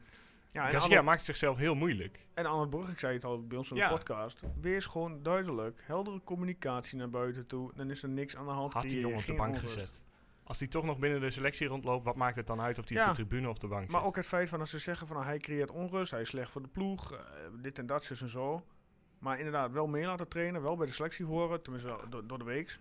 Ja, 0.52 0.70
Garcia 0.70 0.90
Anne- 0.98 1.02
maakt 1.10 1.24
zichzelf 1.24 1.58
heel 1.58 1.76
moeilijk. 1.76 2.20
En 2.34 2.46
Anne 2.46 2.68
Brug, 2.70 2.90
ik 2.90 3.00
zei 3.00 3.14
het 3.14 3.24
al 3.24 3.48
bij 3.48 3.58
ons 3.58 3.70
in 3.70 3.76
de 3.76 3.82
Ja. 3.82 3.90
podcast. 3.90 4.40
Wees 4.62 4.86
gewoon 4.86 5.24
duidelijk. 5.24 5.82
Heldere 5.86 6.22
communicatie 6.24 6.98
naar 6.98 7.10
buiten 7.10 7.48
toe. 7.48 7.72
Dan 7.76 7.90
is 7.90 8.04
er 8.04 8.10
niks 8.10 8.36
aan 8.36 8.46
de 8.46 8.52
hand. 8.52 8.74
Had 8.74 8.84
die 8.90 9.00
jongen 9.00 9.18
op 9.18 9.26
de 9.26 9.34
bank 9.34 9.54
onrust. 9.56 9.74
gezet. 9.74 10.04
Als 10.44 10.58
die 10.58 10.68
toch 10.68 10.84
nog 10.86 11.00
binnen 11.00 11.20
de 11.22 11.30
selectie 11.30 11.68
rondloopt, 11.68 12.06
wat 12.06 12.16
maakt 12.16 12.36
het 12.36 12.48
dan 12.48 12.62
uit 12.62 12.78
of 12.80 12.86
die 12.86 12.98
Ja. 12.98 13.04
op 13.04 13.10
de 13.10 13.16
tribune 13.16 13.50
of 13.50 13.58
de 13.58 13.68
bank 13.68 13.88
Maar 13.90 14.00
zit? 14.00 14.10
ook 14.10 14.16
het 14.16 14.26
feit 14.28 14.50
van 14.50 14.60
dat 14.60 14.70
ze 14.70 14.80
zeggen 14.80 15.08
van 15.08 15.16
nou, 15.16 15.28
hij 15.28 15.38
creëert 15.38 15.72
onrust, 15.72 16.12
hij 16.12 16.22
is 16.22 16.30
slecht 16.30 16.52
voor 16.52 16.62
de 16.62 16.68
ploeg, 16.68 17.14
eh, 17.14 17.20
dit 17.62 17.80
en 17.80 17.86
dat, 17.86 18.04
zus 18.04 18.22
en 18.22 18.30
zo. 18.30 18.66
Maar 19.20 19.38
inderdaad, 19.38 19.72
wel 19.72 19.88
mee 19.88 20.06
laten 20.06 20.28
trainen, 20.28 20.62
wel 20.62 20.78
bij 20.78 20.86
de 20.86 20.94
selectie 20.94 21.26
horen, 21.26 21.62
tenminste 21.62 21.98
door, 22.10 22.28
door 22.28 22.38
de 22.40 22.46
week. 22.46 22.80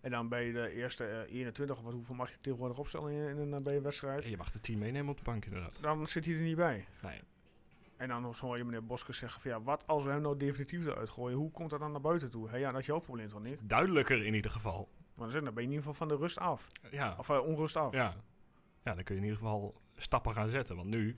En 0.00 0.10
dan 0.10 0.28
bij 0.28 0.52
de 0.52 0.70
eerste 0.74 1.04
eh, 1.04 1.34
21, 1.34 1.78
of 1.78 1.84
wat, 1.84 1.92
hoeveel 1.92 2.14
mag 2.14 2.30
je 2.30 2.36
tegenwoordig 2.40 2.78
opstellen 2.78 3.12
in, 3.12 3.38
in, 3.38 3.52
een- 3.52 3.62
bij 3.62 3.76
een 3.76 3.82
wedstrijd? 3.82 4.24
Je 4.24 4.36
mag 4.36 4.52
het 4.52 4.62
team 4.62 4.78
meenemen 4.78 5.10
op 5.10 5.16
de 5.18 5.22
bank 5.24 5.44
inderdaad. 5.44 5.78
Dan 5.82 6.06
zit 6.06 6.24
hij 6.24 6.34
er 6.34 6.40
niet 6.40 6.56
bij. 6.56 6.86
Nee. 7.02 7.20
En 7.96 8.08
dan 8.08 8.34
hoor 8.40 8.56
je 8.56 8.64
meneer 8.64 8.84
Boskers 8.86 9.18
zeggen 9.18 9.40
van 9.40 9.50
ja, 9.50 9.62
wat 9.62 9.86
als 9.86 10.04
we 10.04 10.10
hem 10.10 10.20
nou 10.22 10.36
definitief 10.36 10.86
eruit 10.86 11.10
gooien, 11.10 11.36
hoe 11.36 11.50
komt 11.50 11.70
dat 11.70 11.80
dan 11.80 11.92
naar 11.92 12.00
buiten 12.00 12.30
toe? 12.30 12.48
Hé, 12.50 12.56
ja, 12.56 12.70
dat 12.70 12.80
is 12.80 12.86
jouw 12.86 12.98
probleem 12.98 13.28
toch 13.28 13.42
niet? 13.42 13.58
Duidelijker 13.62 14.24
in 14.26 14.34
ieder 14.34 14.50
geval. 14.50 14.88
Maar 15.14 15.30
dan 15.30 15.44
ben 15.44 15.52
je 15.54 15.60
in 15.60 15.62
ieder 15.62 15.76
geval 15.78 15.94
van 15.94 16.08
de 16.08 16.16
rust 16.16 16.38
af. 16.38 16.66
Ja. 16.90 17.14
Of 17.18 17.28
uh, 17.28 17.46
onrust 17.46 17.76
af. 17.76 17.92
Ja. 17.94 18.16
ja, 18.84 18.94
dan 18.94 19.04
kun 19.04 19.14
je 19.14 19.20
in 19.20 19.26
ieder 19.26 19.38
geval 19.42 19.80
stappen 19.96 20.32
gaan 20.32 20.48
zetten. 20.48 20.76
Want 20.76 20.88
nu 20.88 21.16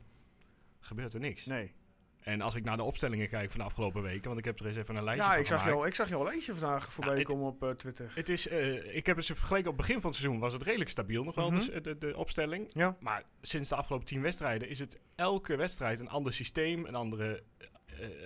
gebeurt 0.81 1.13
er 1.15 1.21
niks. 1.21 1.45
Nee. 1.47 1.75
En 2.21 2.41
als 2.41 2.55
ik 2.55 2.65
naar 2.65 2.77
de 2.77 2.83
opstellingen 2.83 3.29
kijk 3.29 3.51
van 3.51 3.59
de 3.61 3.65
afgelopen 3.67 4.03
weken, 4.03 4.25
want 4.27 4.39
ik 4.39 4.45
heb 4.45 4.61
er 4.61 4.67
eens 4.67 4.77
even 4.77 4.97
een 4.97 5.05
lijstje 5.05 5.27
Ja, 5.27 5.33
van 5.33 5.41
ik 5.41 5.47
zag, 5.47 5.59
gemaakt. 5.59 5.77
jou, 5.79 5.89
ik 5.89 5.95
zag 5.95 6.09
jouw 6.09 6.25
lijstje 6.25 6.55
vandaag 6.55 6.93
voorbij 6.93 7.15
het- 7.15 7.25
komen 7.27 7.47
op 7.47 7.63
eh, 7.63 7.69
Twitter. 7.71 8.13
Het 8.15 8.29
is, 8.29 8.49
eh, 8.49 8.97
ik 8.97 9.07
heb 9.07 9.17
het 9.17 9.25
ze 9.25 9.35
vergeleken 9.35 9.71
op 9.71 9.77
het 9.77 9.87
begin 9.87 10.01
van 10.01 10.11
het 10.11 10.19
seizoen 10.19 10.41
was 10.41 10.53
het 10.53 10.63
redelijk 10.63 10.91
stabiel 10.91 11.25
nog 11.25 11.35
wel, 11.35 11.47
Mhm. 11.51 11.55
dus, 11.59 11.71
eh, 11.71 11.83
de, 11.83 11.99
de 11.99 12.17
opstelling. 12.17 12.71
Ja. 12.73 12.97
Maar 13.01 13.23
sinds 13.41 13.69
de 13.69 13.75
afgelopen 13.75 14.07
tien 14.07 14.23
wedstrijden 14.23 14.69
is 14.69 14.79
het 14.79 14.99
elke 15.15 15.57
wedstrijd 15.57 16.01
een 16.01 16.09
ander 16.09 16.33
systeem, 16.33 16.85
een 16.87 16.95
andere, 16.95 17.43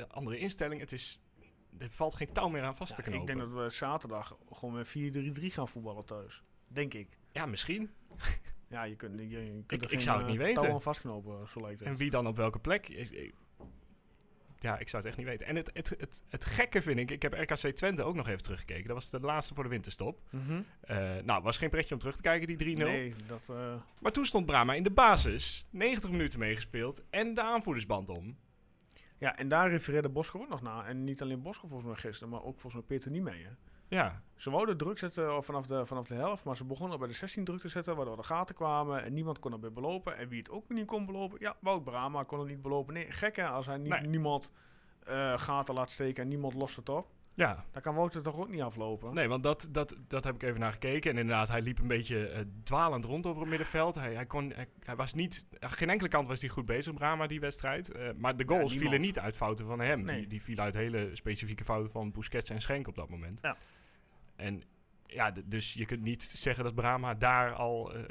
andere 0.09 0.39
instelling. 0.39 0.81
Het 0.81 0.93
is, 0.93 1.21
er 1.79 1.91
valt 1.91 2.15
geen 2.15 2.33
touw 2.33 2.49
meer 2.49 2.63
aan 2.63 2.77
vast 2.77 2.97
te 2.97 3.03
Ja, 3.03 3.09
knopen. 3.09 3.21
ik 3.21 3.27
denk 3.27 3.51
dat 3.55 3.63
we 3.65 3.71
zaterdag 3.71 4.37
gewoon 4.53 4.75
met 4.75 4.89
4-3-3 4.89 5.51
gaan 5.51 5.69
voetballen 5.69 6.05
thuis. 6.05 6.43
Denk 6.69 6.95
ik. 6.95 7.09
Ja, 7.33 7.47
misschien. 7.47 7.91
Ja, 8.69 8.83
je 8.83 8.97
kunt, 8.97 9.19
je, 9.21 9.29
je 9.29 9.63
kunt 9.67 9.73
Ik- 9.73 9.79
er 9.79 9.83
ik 9.83 9.89
geen, 9.89 10.01
zou 10.01 10.19
het 10.19 10.27
niet 10.29 10.37
weten. 10.39 10.63
touw 10.63 10.73
aan 10.73 10.83
vastknopen, 10.83 11.49
zo 11.49 11.61
lijkt 11.61 11.79
het. 11.81 11.89
En 11.89 11.97
wie 11.97 12.11
dan 12.11 12.27
op 12.27 12.37
welke 12.37 12.59
plek? 12.59 12.89
Is- 12.89 13.13
Ja, 14.65 14.79
ik 14.79 14.89
zou 14.89 15.03
het 15.03 15.07
echt 15.11 15.17
niet 15.17 15.27
weten. 15.27 15.47
En 15.47 15.57
het, 15.57 15.71
het, 15.73 15.89
het, 15.99 16.23
het 16.29 16.45
gekke 16.45 16.83
vind 16.83 16.99
ik, 16.99 17.11
ik 17.11 17.23
heb 17.23 17.33
RKC 17.33 17.57
Twente 17.75 18.03
ook 18.03 18.15
nog 18.15 18.29
even 18.29 18.43
teruggekeken. 18.43 18.85
Dat 18.87 18.95
was 18.97 19.11
de 19.11 19.21
laatste 19.21 19.55
voor 19.55 19.63
de 19.63 19.69
winterstop. 19.71 20.21
Mhm. 20.31 20.61
Eh 20.81 21.17
nou, 21.25 21.43
was 21.43 21.59
geen 21.59 21.71
pretje 21.71 21.95
om 21.95 22.01
terug 22.01 22.17
te 22.17 22.23
kijken, 22.23 22.57
die 22.57 22.77
3-0. 22.77 22.79
Nee, 22.79 23.15
dat... 23.27 23.49
eh, 23.49 23.75
Maar 23.99 24.13
toen 24.13 24.25
stond 24.27 24.47
Brama 24.47 24.75
in 24.75 24.83
de 24.83 24.91
basis, 24.91 25.67
90 25.71 26.11
minuten 26.11 26.39
meegespeeld 26.39 27.03
en 27.11 27.35
de 27.35 27.41
aanvoerdersband 27.43 28.09
om. 28.09 28.37
ja, 29.19 29.37
en 29.37 29.49
daar 29.49 29.71
refereerde 29.71 30.09
Bosker 30.09 30.41
ook 30.41 30.49
nog 30.49 30.63
naar. 30.63 30.87
En 30.87 31.05
niet 31.05 31.23
alleen 31.23 31.43
Bosker 31.43 31.69
volgens 31.69 31.91
mij 31.91 32.01
gisteren, 32.01 32.29
maar 32.33 32.43
ook 32.43 32.61
volgens 32.61 32.75
mij 32.75 32.83
Peter 32.99 33.11
niet 33.11 33.23
mee. 33.23 33.43
Hè. 33.45 33.51
Ja, 33.89 34.23
Ze 34.37 34.51
wouden 34.51 34.77
druk 34.77 34.99
zetten 34.99 35.29
eh, 35.29 35.41
vanaf 35.41 35.67
de, 35.67 35.87
vanaf 35.87 36.07
de 36.07 36.15
helft, 36.15 36.45
maar 36.45 36.57
ze 36.57 36.65
begonnen 36.65 36.99
bij 36.99 37.09
de 37.09 37.15
16 37.15 37.45
druk 37.45 37.61
te 37.61 37.69
zetten, 37.69 37.97
waardoor 37.97 38.17
de 38.17 38.23
gaten 38.23 38.55
kwamen 38.55 39.03
en 39.05 39.15
niemand 39.15 39.39
kon 39.39 39.53
er 39.53 39.59
bij 39.59 39.73
belopen. 39.73 40.17
En 40.17 40.29
wie 40.29 40.39
het 40.39 40.51
ook 40.51 40.69
niet 40.69 40.87
kon 40.87 41.07
belopen, 41.07 41.39
ja, 41.41 41.57
Wout 41.61 41.85
Brama 41.85 42.23
kon 42.23 42.39
het 42.39 42.49
niet 42.49 42.63
belopen. 42.63 42.95
Nee, 42.95 43.11
gek 43.13 43.37
hè, 43.37 43.47
als 43.49 43.67
hij 43.67 43.77
niet, 43.77 43.89
Nee. 43.89 44.01
niemand 44.01 44.53
eh, 45.05 45.39
gaten 45.39 45.75
laat 45.75 45.91
steken 45.91 46.23
en 46.23 46.29
niemand 46.29 46.55
lost 46.55 46.77
het 46.77 46.89
op. 46.89 47.07
ja. 47.35 47.65
Dan 47.73 47.83
kan 47.83 47.95
Wout 47.95 48.15
het 48.15 48.25
toch 48.25 48.37
ook 48.37 48.49
niet 48.49 48.61
aflopen? 48.61 49.15
Nee, 49.15 49.29
want 49.29 49.43
dat, 49.43 49.69
dat, 49.71 49.97
dat 50.09 50.25
heb 50.25 50.35
ik 50.35 50.43
even 50.43 50.61
naar 50.61 50.73
gekeken. 50.73 51.11
En 51.11 51.19
inderdaad, 51.19 51.49
hij 51.49 51.63
liep 51.63 51.79
een 51.79 51.89
beetje 51.89 52.29
eh, 52.29 52.41
dwalend 52.63 53.05
rond 53.05 53.27
over 53.27 53.41
het 53.41 53.51
middenveld. 53.51 53.95
Hij, 53.95 54.15
hij, 54.15 54.27
kon, 54.27 54.53
hij, 54.55 54.69
hij 54.85 54.97
was 54.97 55.15
niet... 55.15 55.47
Aan 55.59 55.71
geen 55.71 55.91
enkele 55.91 56.09
kant 56.09 56.29
was 56.29 56.41
hij 56.41 56.51
goed 56.51 56.67
bezig, 56.67 56.95
Brama, 56.95 57.27
die 57.27 57.41
wedstrijd. 57.41 57.91
Eh, 57.91 58.09
maar 58.17 58.37
de 58.37 58.45
goals 58.47 58.77
vielen 58.77 59.01
niet 59.01 59.19
uit 59.19 59.37
fouten 59.37 59.67
van 59.67 59.81
hem. 59.81 60.03
Nee. 60.03 60.19
Die, 60.19 60.27
die 60.27 60.43
vielen 60.43 60.65
uit 60.65 60.75
hele 60.75 61.11
specifieke 61.13 61.65
fouten 61.65 61.91
van 61.91 62.11
Busquets 62.11 62.51
en 62.51 62.61
Schenk 62.61 62.89
op 62.89 62.95
dat 62.95 63.09
moment. 63.09 63.41
Ja. 63.43 63.57
En 64.37 64.63
ja, 65.07 65.33
dus 65.45 65.75
je 65.75 65.85
kunt 65.85 66.03
niet 66.03 66.23
zeggen 66.23 66.65
dat 66.65 66.75
Brama 66.75 67.15
daar 67.15 67.53
al 67.53 67.95
eh, 67.95 68.03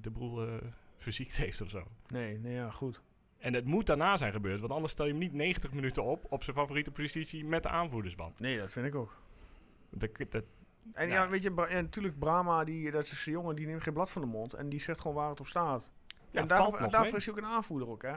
de 0.00 0.10
boel 0.10 0.46
eh, 0.46 0.54
verziekt 0.96 1.36
heeft 1.36 1.60
of 1.60 1.70
zo. 1.70 1.86
Nee, 2.08 2.38
nee, 2.38 2.54
ja, 2.54 2.70
goed. 2.70 3.02
En 3.40 3.54
het 3.54 3.64
moet 3.64 3.86
daarna 3.86 4.16
zijn 4.16 4.32
gebeurd, 4.32 4.60
want 4.60 4.72
anders 4.72 4.92
stel 4.92 5.04
je 5.06 5.10
hem 5.10 5.20
niet 5.20 5.32
90 5.32 5.72
minuten 5.72 6.02
op 6.04 6.26
op 6.28 6.42
zijn 6.42 6.56
favoriete 6.56 6.90
positie 6.90 7.44
met 7.44 7.62
de 7.62 7.68
aanvoerdersband. 7.68 8.40
Nee, 8.40 8.58
dat 8.58 8.72
vind 8.72 8.86
ik 8.86 8.94
ook. 8.94 9.16
Dat, 9.90 10.10
dat, 10.30 10.44
En 10.92 11.08
Ja. 11.08 11.14
ja, 11.14 11.28
weet 11.28 11.42
je, 11.42 11.66
en 11.68 11.84
natuurlijk 11.84 12.18
Brahma, 12.18 12.64
die, 12.64 12.90
dat 12.90 13.02
is 13.02 13.26
een 13.26 13.32
jongen 13.32 13.56
die 13.56 13.66
neemt 13.66 13.82
geen 13.82 13.92
blad 13.94 14.10
van 14.10 14.22
de 14.22 14.28
mond 14.28 14.54
en 14.54 14.68
die 14.68 14.80
zegt 14.80 15.00
gewoon 15.00 15.16
waar 15.16 15.28
het 15.30 15.40
op 15.40 15.46
staat. 15.46 15.90
ja, 16.30 16.40
en 16.40 16.46
valt 16.46 16.48
daarvoor, 16.48 16.70
nog 16.80 16.90
daarvoor 16.90 17.00
mee. 17.10 17.16
is 17.16 17.24
hij 17.26 17.34
ook 17.34 17.40
een 17.40 17.46
aanvoerder 17.46 17.88
ook, 17.88 18.02
hè? 18.02 18.14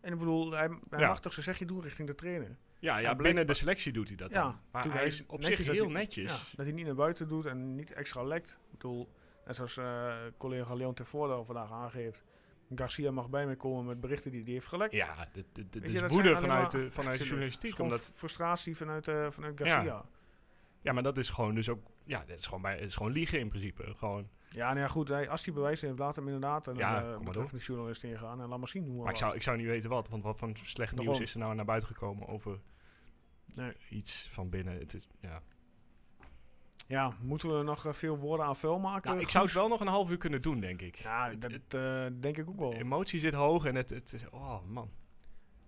En 0.00 0.12
ik 0.12 0.18
bedoel, 0.18 0.50
hij, 0.50 0.68
hij 0.90 0.98
Ja. 0.98 1.08
mag 1.08 1.20
toch 1.20 1.32
zijn 1.32 1.44
zegje 1.44 1.64
doen 1.64 1.82
richting 1.82 2.08
de 2.08 2.14
trainer. 2.14 2.56
Ja, 2.78 2.98
ja, 2.98 3.14
binnen 3.14 3.46
de 3.46 3.54
selectie 3.54 3.92
doet 3.92 4.08
hij 4.08 4.16
dat 4.16 4.30
Ja, 4.30 4.42
dan. 4.42 4.58
Maar 4.70 4.92
hij 4.92 5.06
is 5.06 5.24
op 5.26 5.44
zich 5.44 5.56
dat 5.66 5.74
heel 5.74 5.84
hij- 5.84 5.92
netjes. 5.92 6.32
Ja, 6.32 6.56
dat 6.56 6.66
hij 6.66 6.74
niet 6.74 6.86
naar 6.86 6.94
buiten 6.94 7.28
doet 7.28 7.46
en 7.46 7.74
niet 7.74 7.92
extra 7.92 8.22
lekt. 8.22 8.58
Ik 8.64 8.70
bedoel, 8.70 9.08
net 9.46 9.54
zoals 9.54 9.76
eh, 9.76 10.14
collega 10.36 10.74
Leon 10.74 10.94
Tervoorde 10.94 11.44
vandaag 11.44 11.72
aangeeft. 11.72 12.24
Garcia 12.74 13.10
mag 13.10 13.30
bij 13.30 13.46
mij 13.46 13.56
komen 13.56 13.84
met 13.84 14.00
berichten 14.00 14.30
die 14.30 14.42
hij 14.42 14.52
heeft 14.52 14.66
gelekt. 14.66 14.92
Ja, 14.92 15.28
dit, 15.32 15.46
je, 15.54 15.80
is 15.80 16.00
dat 16.00 16.10
woede 16.10 16.36
vanuit, 16.36 16.70
de, 16.70 16.92
vanuit 16.92 17.18
de 17.18 17.24
journalistiek. 17.24 17.78
Omdat, 17.78 18.10
frustratie 18.14 18.76
vanuit, 18.76 19.08
eh, 19.08 19.30
vanuit 19.30 19.58
Garcia. 19.58 19.82
Ja. 19.82 19.84
Ja, 19.84 20.04
ja, 20.80 20.92
maar 20.92 21.02
dat 21.02 21.18
is 21.18 21.30
gewoon 21.30 21.54
dus 21.54 21.68
ook... 21.68 21.80
Ja, 22.04 22.24
dit 22.26 22.38
is 22.38 22.46
gewoon, 22.46 22.62
bij, 22.62 22.74
het 22.74 22.84
is 22.84 22.96
gewoon 22.96 23.12
liegen 23.12 23.38
in 23.38 23.48
principe. 23.48 23.94
Gewoon, 23.94 24.28
nou 24.54 24.78
ja, 24.78 24.88
goed. 24.88 25.08
Hij, 25.08 25.28
als 25.28 25.44
hij 25.44 25.54
bewijs 25.54 25.80
heeft, 25.80 25.98
laat 25.98 26.16
hem 26.16 26.26
inderdaad 26.26 26.68
en 26.68 26.74
Ja, 26.74 26.94
ja, 26.94 27.00
kom 27.00 27.10
maar 27.10 27.18
uh, 27.18 27.24
betreffende 27.24 27.64
journalist 27.64 28.04
ingaan. 28.04 28.40
En 28.40 28.48
laat 28.48 28.58
maar 28.58 28.68
zien 28.68 28.84
hoe 28.84 29.02
maar 29.02 29.12
ik 29.12 29.18
zou, 29.18 29.34
ik 29.34 29.42
zou 29.42 29.56
niet 29.56 29.66
weten 29.66 29.90
wat. 29.90 30.08
Want 30.08 30.22
wat 30.22 30.38
voor 30.38 30.52
slecht 30.62 30.96
nieuws 30.96 31.20
is 31.20 31.32
er 31.32 31.38
nou 31.38 31.54
naar 31.54 31.64
buiten 31.64 31.88
gekomen 31.88 32.28
over 32.28 32.60
Nee. 33.54 33.76
iets 33.88 34.28
van 34.30 34.48
binnen. 34.48 34.78
Het 34.78 34.94
is, 34.94 35.08
ja. 35.20 35.42
Ja, 36.86 37.12
moeten 37.20 37.56
we 37.58 37.62
nog 37.62 37.86
eh, 37.86 37.92
veel 37.92 38.16
woorden 38.18 38.46
aan 38.46 38.56
vuil 38.56 38.78
maken? 38.78 39.10
nou, 39.10 39.22
ik 39.22 39.28
zou 39.30 39.44
het 39.44 39.54
wel 39.54 39.68
nog 39.68 39.80
een 39.80 39.86
half 39.86 40.10
uur 40.10 40.16
kunnen 40.16 40.42
doen, 40.42 40.60
denk 40.60 40.80
ik. 40.82 40.96
Ja, 40.96 41.34
dat 41.34 41.50
het- 41.52 41.74
eh, 41.74 42.06
denk 42.20 42.36
ik 42.38 42.48
ook 42.48 42.58
wel. 42.58 42.72
emotie 42.72 43.20
zit 43.20 43.32
hoog 43.34 43.64
en 43.64 43.74
het, 43.74 43.90
het 43.90 44.12
is... 44.12 44.28
Oh, 44.30 44.62
man. 44.66 44.90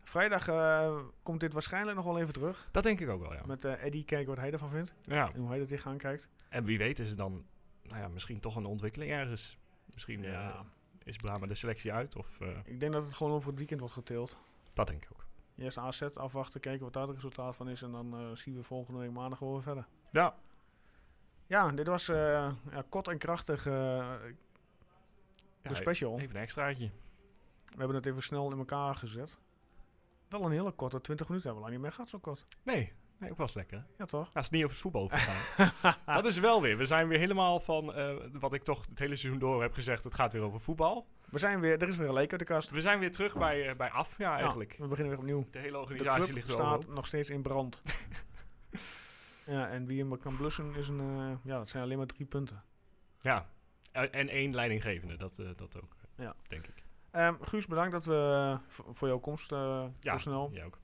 Vrijdag 0.05 0.48
eh, 0.48 0.96
komt 1.22 1.40
dit 1.40 1.52
waarschijnlijk 1.52 1.96
nog 1.96 2.05
wel 2.07 2.18
even 2.18 2.33
terug. 2.33 2.68
Dat 2.72 2.83
denk 2.83 3.00
ik 3.00 3.09
ook 3.09 3.20
wel, 3.20 3.33
ja. 3.35 3.42
Met 3.46 3.64
eh 3.64 3.85
Eddie 3.85 4.05
kijken 4.05 4.29
wat 4.29 4.38
hij 4.38 4.52
ervan 4.52 4.70
vindt. 4.70 4.94
ja. 5.02 5.31
En 5.35 5.40
hoe 5.40 5.48
hij 5.48 5.61
er 5.61 5.66
tegenaan 5.66 5.96
kijkt. 5.98 6.29
En 6.48 6.64
wie 6.64 6.79
weet 6.79 6.98
is 6.98 7.09
het 7.09 7.18
dan 7.18 7.44
nou 7.83 8.00
ja, 8.00 8.09
misschien 8.09 8.40
toch 8.40 8.57
een 8.57 8.64
ontwikkeling 8.66 9.11
ergens. 9.11 9.59
Misschien 9.94 10.22
Ja. 10.22 10.64
is 11.05 11.16
Brahma 11.16 11.46
de 11.46 11.55
selectie 11.55 11.92
uit. 11.92 12.16
Of, 12.16 12.40
Ik 12.64 12.81
denk 12.81 12.92
dat 12.92 13.05
het 13.05 13.14
gewoon 13.14 13.33
over 13.33 13.48
het 13.48 13.59
weekend 13.59 13.81
wordt 13.81 13.94
geteeld. 13.94 14.37
dat 14.74 14.87
denk 14.87 15.02
ik 15.05 15.09
ook. 15.12 15.24
Eerst 15.57 15.79
AZ 15.79 16.02
afwachten, 16.02 16.61
kijken 16.61 16.85
wat 16.85 16.92
daar 16.92 17.07
het 17.07 17.14
resultaat 17.14 17.57
van 17.57 17.68
is. 17.68 17.83
En 17.83 17.90
dan 17.92 18.37
zien 18.37 18.55
we 18.55 18.62
volgende 18.62 19.00
week 19.00 19.11
maandag 19.11 19.38
gewoon 19.38 19.52
weer 19.52 19.62
verder. 19.62 19.87
Ja, 20.11 20.35
Ja, 21.46 21.72
dit 21.72 21.87
was 21.87 22.09
eh, 22.09 22.16
ja, 22.70 22.85
kort 22.88 23.09
en 23.09 23.18
krachtig 23.18 23.64
ja, 23.64 24.18
de 25.62 25.74
special. 25.74 26.18
Even 26.18 26.37
een 26.37 26.42
extraatje. 26.42 26.90
We 27.64 27.78
hebben 27.78 27.96
het 27.96 28.06
even 28.06 28.22
snel 28.22 28.52
in 28.52 28.59
elkaar 28.59 28.94
gezet. 28.94 29.38
Wel 30.28 30.44
een 30.44 30.50
hele 30.50 30.72
korte, 30.72 31.00
20 31.00 31.28
minuten 31.28 31.50
hebben 31.50 31.54
we 31.54 31.61
lang 31.61 31.72
niet 31.72 31.80
meer 31.80 31.92
gehad 31.92 32.11
zo 32.11 32.18
kort. 32.18 32.44
Nee, 32.62 32.92
nee, 33.18 33.30
ook 33.30 33.37
was 33.37 33.54
lekker. 33.54 33.87
Ja 33.98 34.04
toch? 34.04 34.30
Als 34.35 34.44
het 34.44 34.50
niet 34.50 34.64
over 34.64 34.74
het 34.74 34.82
voetbal 34.82 35.09
gaan. 35.09 35.94
dat 36.14 36.24
is 36.24 36.38
wel 36.38 36.62
weer. 36.62 36.76
We 36.76 36.87
zijn 36.87 37.09
weer 37.09 37.18
helemaal 37.18 37.61
van 37.61 37.94
eh, 37.94 38.14
wat 38.32 38.52
ik 38.52 38.62
toch 38.62 38.87
het 38.88 38.98
hele 38.98 39.16
seizoen 39.16 39.40
door 39.40 39.62
heb 39.62 39.72
gezegd. 39.72 40.04
Het 40.04 40.14
gaat 40.14 40.32
weer 40.32 40.42
over 40.42 40.61
voetbal. 40.61 41.06
We 41.30 41.38
zijn 41.38 41.61
weer, 41.61 41.82
er 41.82 41.88
is 41.88 41.96
weer 41.96 42.09
een 42.09 42.14
leek 42.14 42.30
uit 42.30 42.40
de 42.40 42.46
kast. 42.46 42.70
We 42.70 42.80
zijn 42.80 42.98
weer 42.98 43.12
terug 43.12 43.37
bij, 43.37 43.76
bij 43.76 43.90
af, 43.90 44.18
ja, 44.18 44.37
eigenlijk. 44.38 44.72
Ja, 44.72 44.82
we 44.82 44.88
beginnen 44.88 45.12
weer 45.12 45.22
opnieuw. 45.22 45.46
De 45.50 45.59
hele 45.59 45.72
De 45.72 45.78
organisatie 45.78 46.22
club 46.22 46.35
ligt 46.35 46.48
er 46.48 46.54
staat 46.54 46.88
nog 46.88 47.06
steeds 47.06 47.30
in 47.30 47.42
brand. 47.42 47.80
ja, 49.46 49.68
en 49.68 49.87
wie 49.87 49.98
hem 50.00 50.18
kan 50.18 50.37
blussen 50.37 50.74
is 50.74 50.88
een, 50.88 51.00
eh, 51.00 51.37
ja, 51.44 51.59
dat 51.59 51.70
zijn 51.70 51.82
alleen 51.82 51.96
maar 51.98 52.06
drie 52.06 52.26
punten. 52.26 52.62
Ja. 53.20 53.48
En 53.92 54.28
één 54.28 54.54
leidinggevende, 54.54 55.16
dat, 55.16 55.38
eh, 55.38 55.48
dat 55.56 55.82
ook, 55.82 55.96
eh, 56.16 56.24
Ja. 56.24 56.35
denk 56.48 56.66
ik. 56.66 56.85
Ehm, 57.11 57.35
Guus, 57.40 57.66
bedankt 57.66 57.92
dat 57.92 58.04
we, 58.04 58.59
v- 58.66 58.80
voor 58.90 59.09
jouw 59.09 59.18
komst 59.18 59.52
eh, 59.52 59.85
Ja, 60.00 60.12
zo 60.12 60.18
snel. 60.18 60.50
jij 60.52 60.64
ook. 60.64 60.78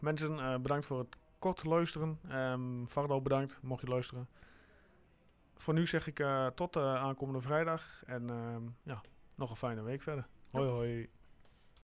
Mensen, 0.00 0.38
eh, 0.38 0.56
bedankt 0.58 0.86
voor 0.86 0.98
het 0.98 1.16
kort 1.38 1.64
luisteren. 1.64 2.18
Ehm 2.28 2.84
Fardo, 2.86 3.20
bedankt, 3.20 3.58
mocht 3.62 3.80
je 3.80 3.88
luisteren. 3.88 4.28
Voor 5.56 5.74
nu 5.74 5.86
zeg 5.86 6.06
ik 6.06 6.18
eh, 6.20 6.46
tot 6.46 6.76
eh, 6.76 6.94
aankomende 6.94 7.40
vrijdag. 7.40 8.02
En 8.06 8.30
ehm, 8.30 8.62
ja, 8.82 9.00
nog 9.34 9.50
een 9.50 9.56
fijne 9.56 9.82
week 9.82 10.02
verder. 10.02 10.26
Hoi 10.50 10.68
hoi. 10.68 11.10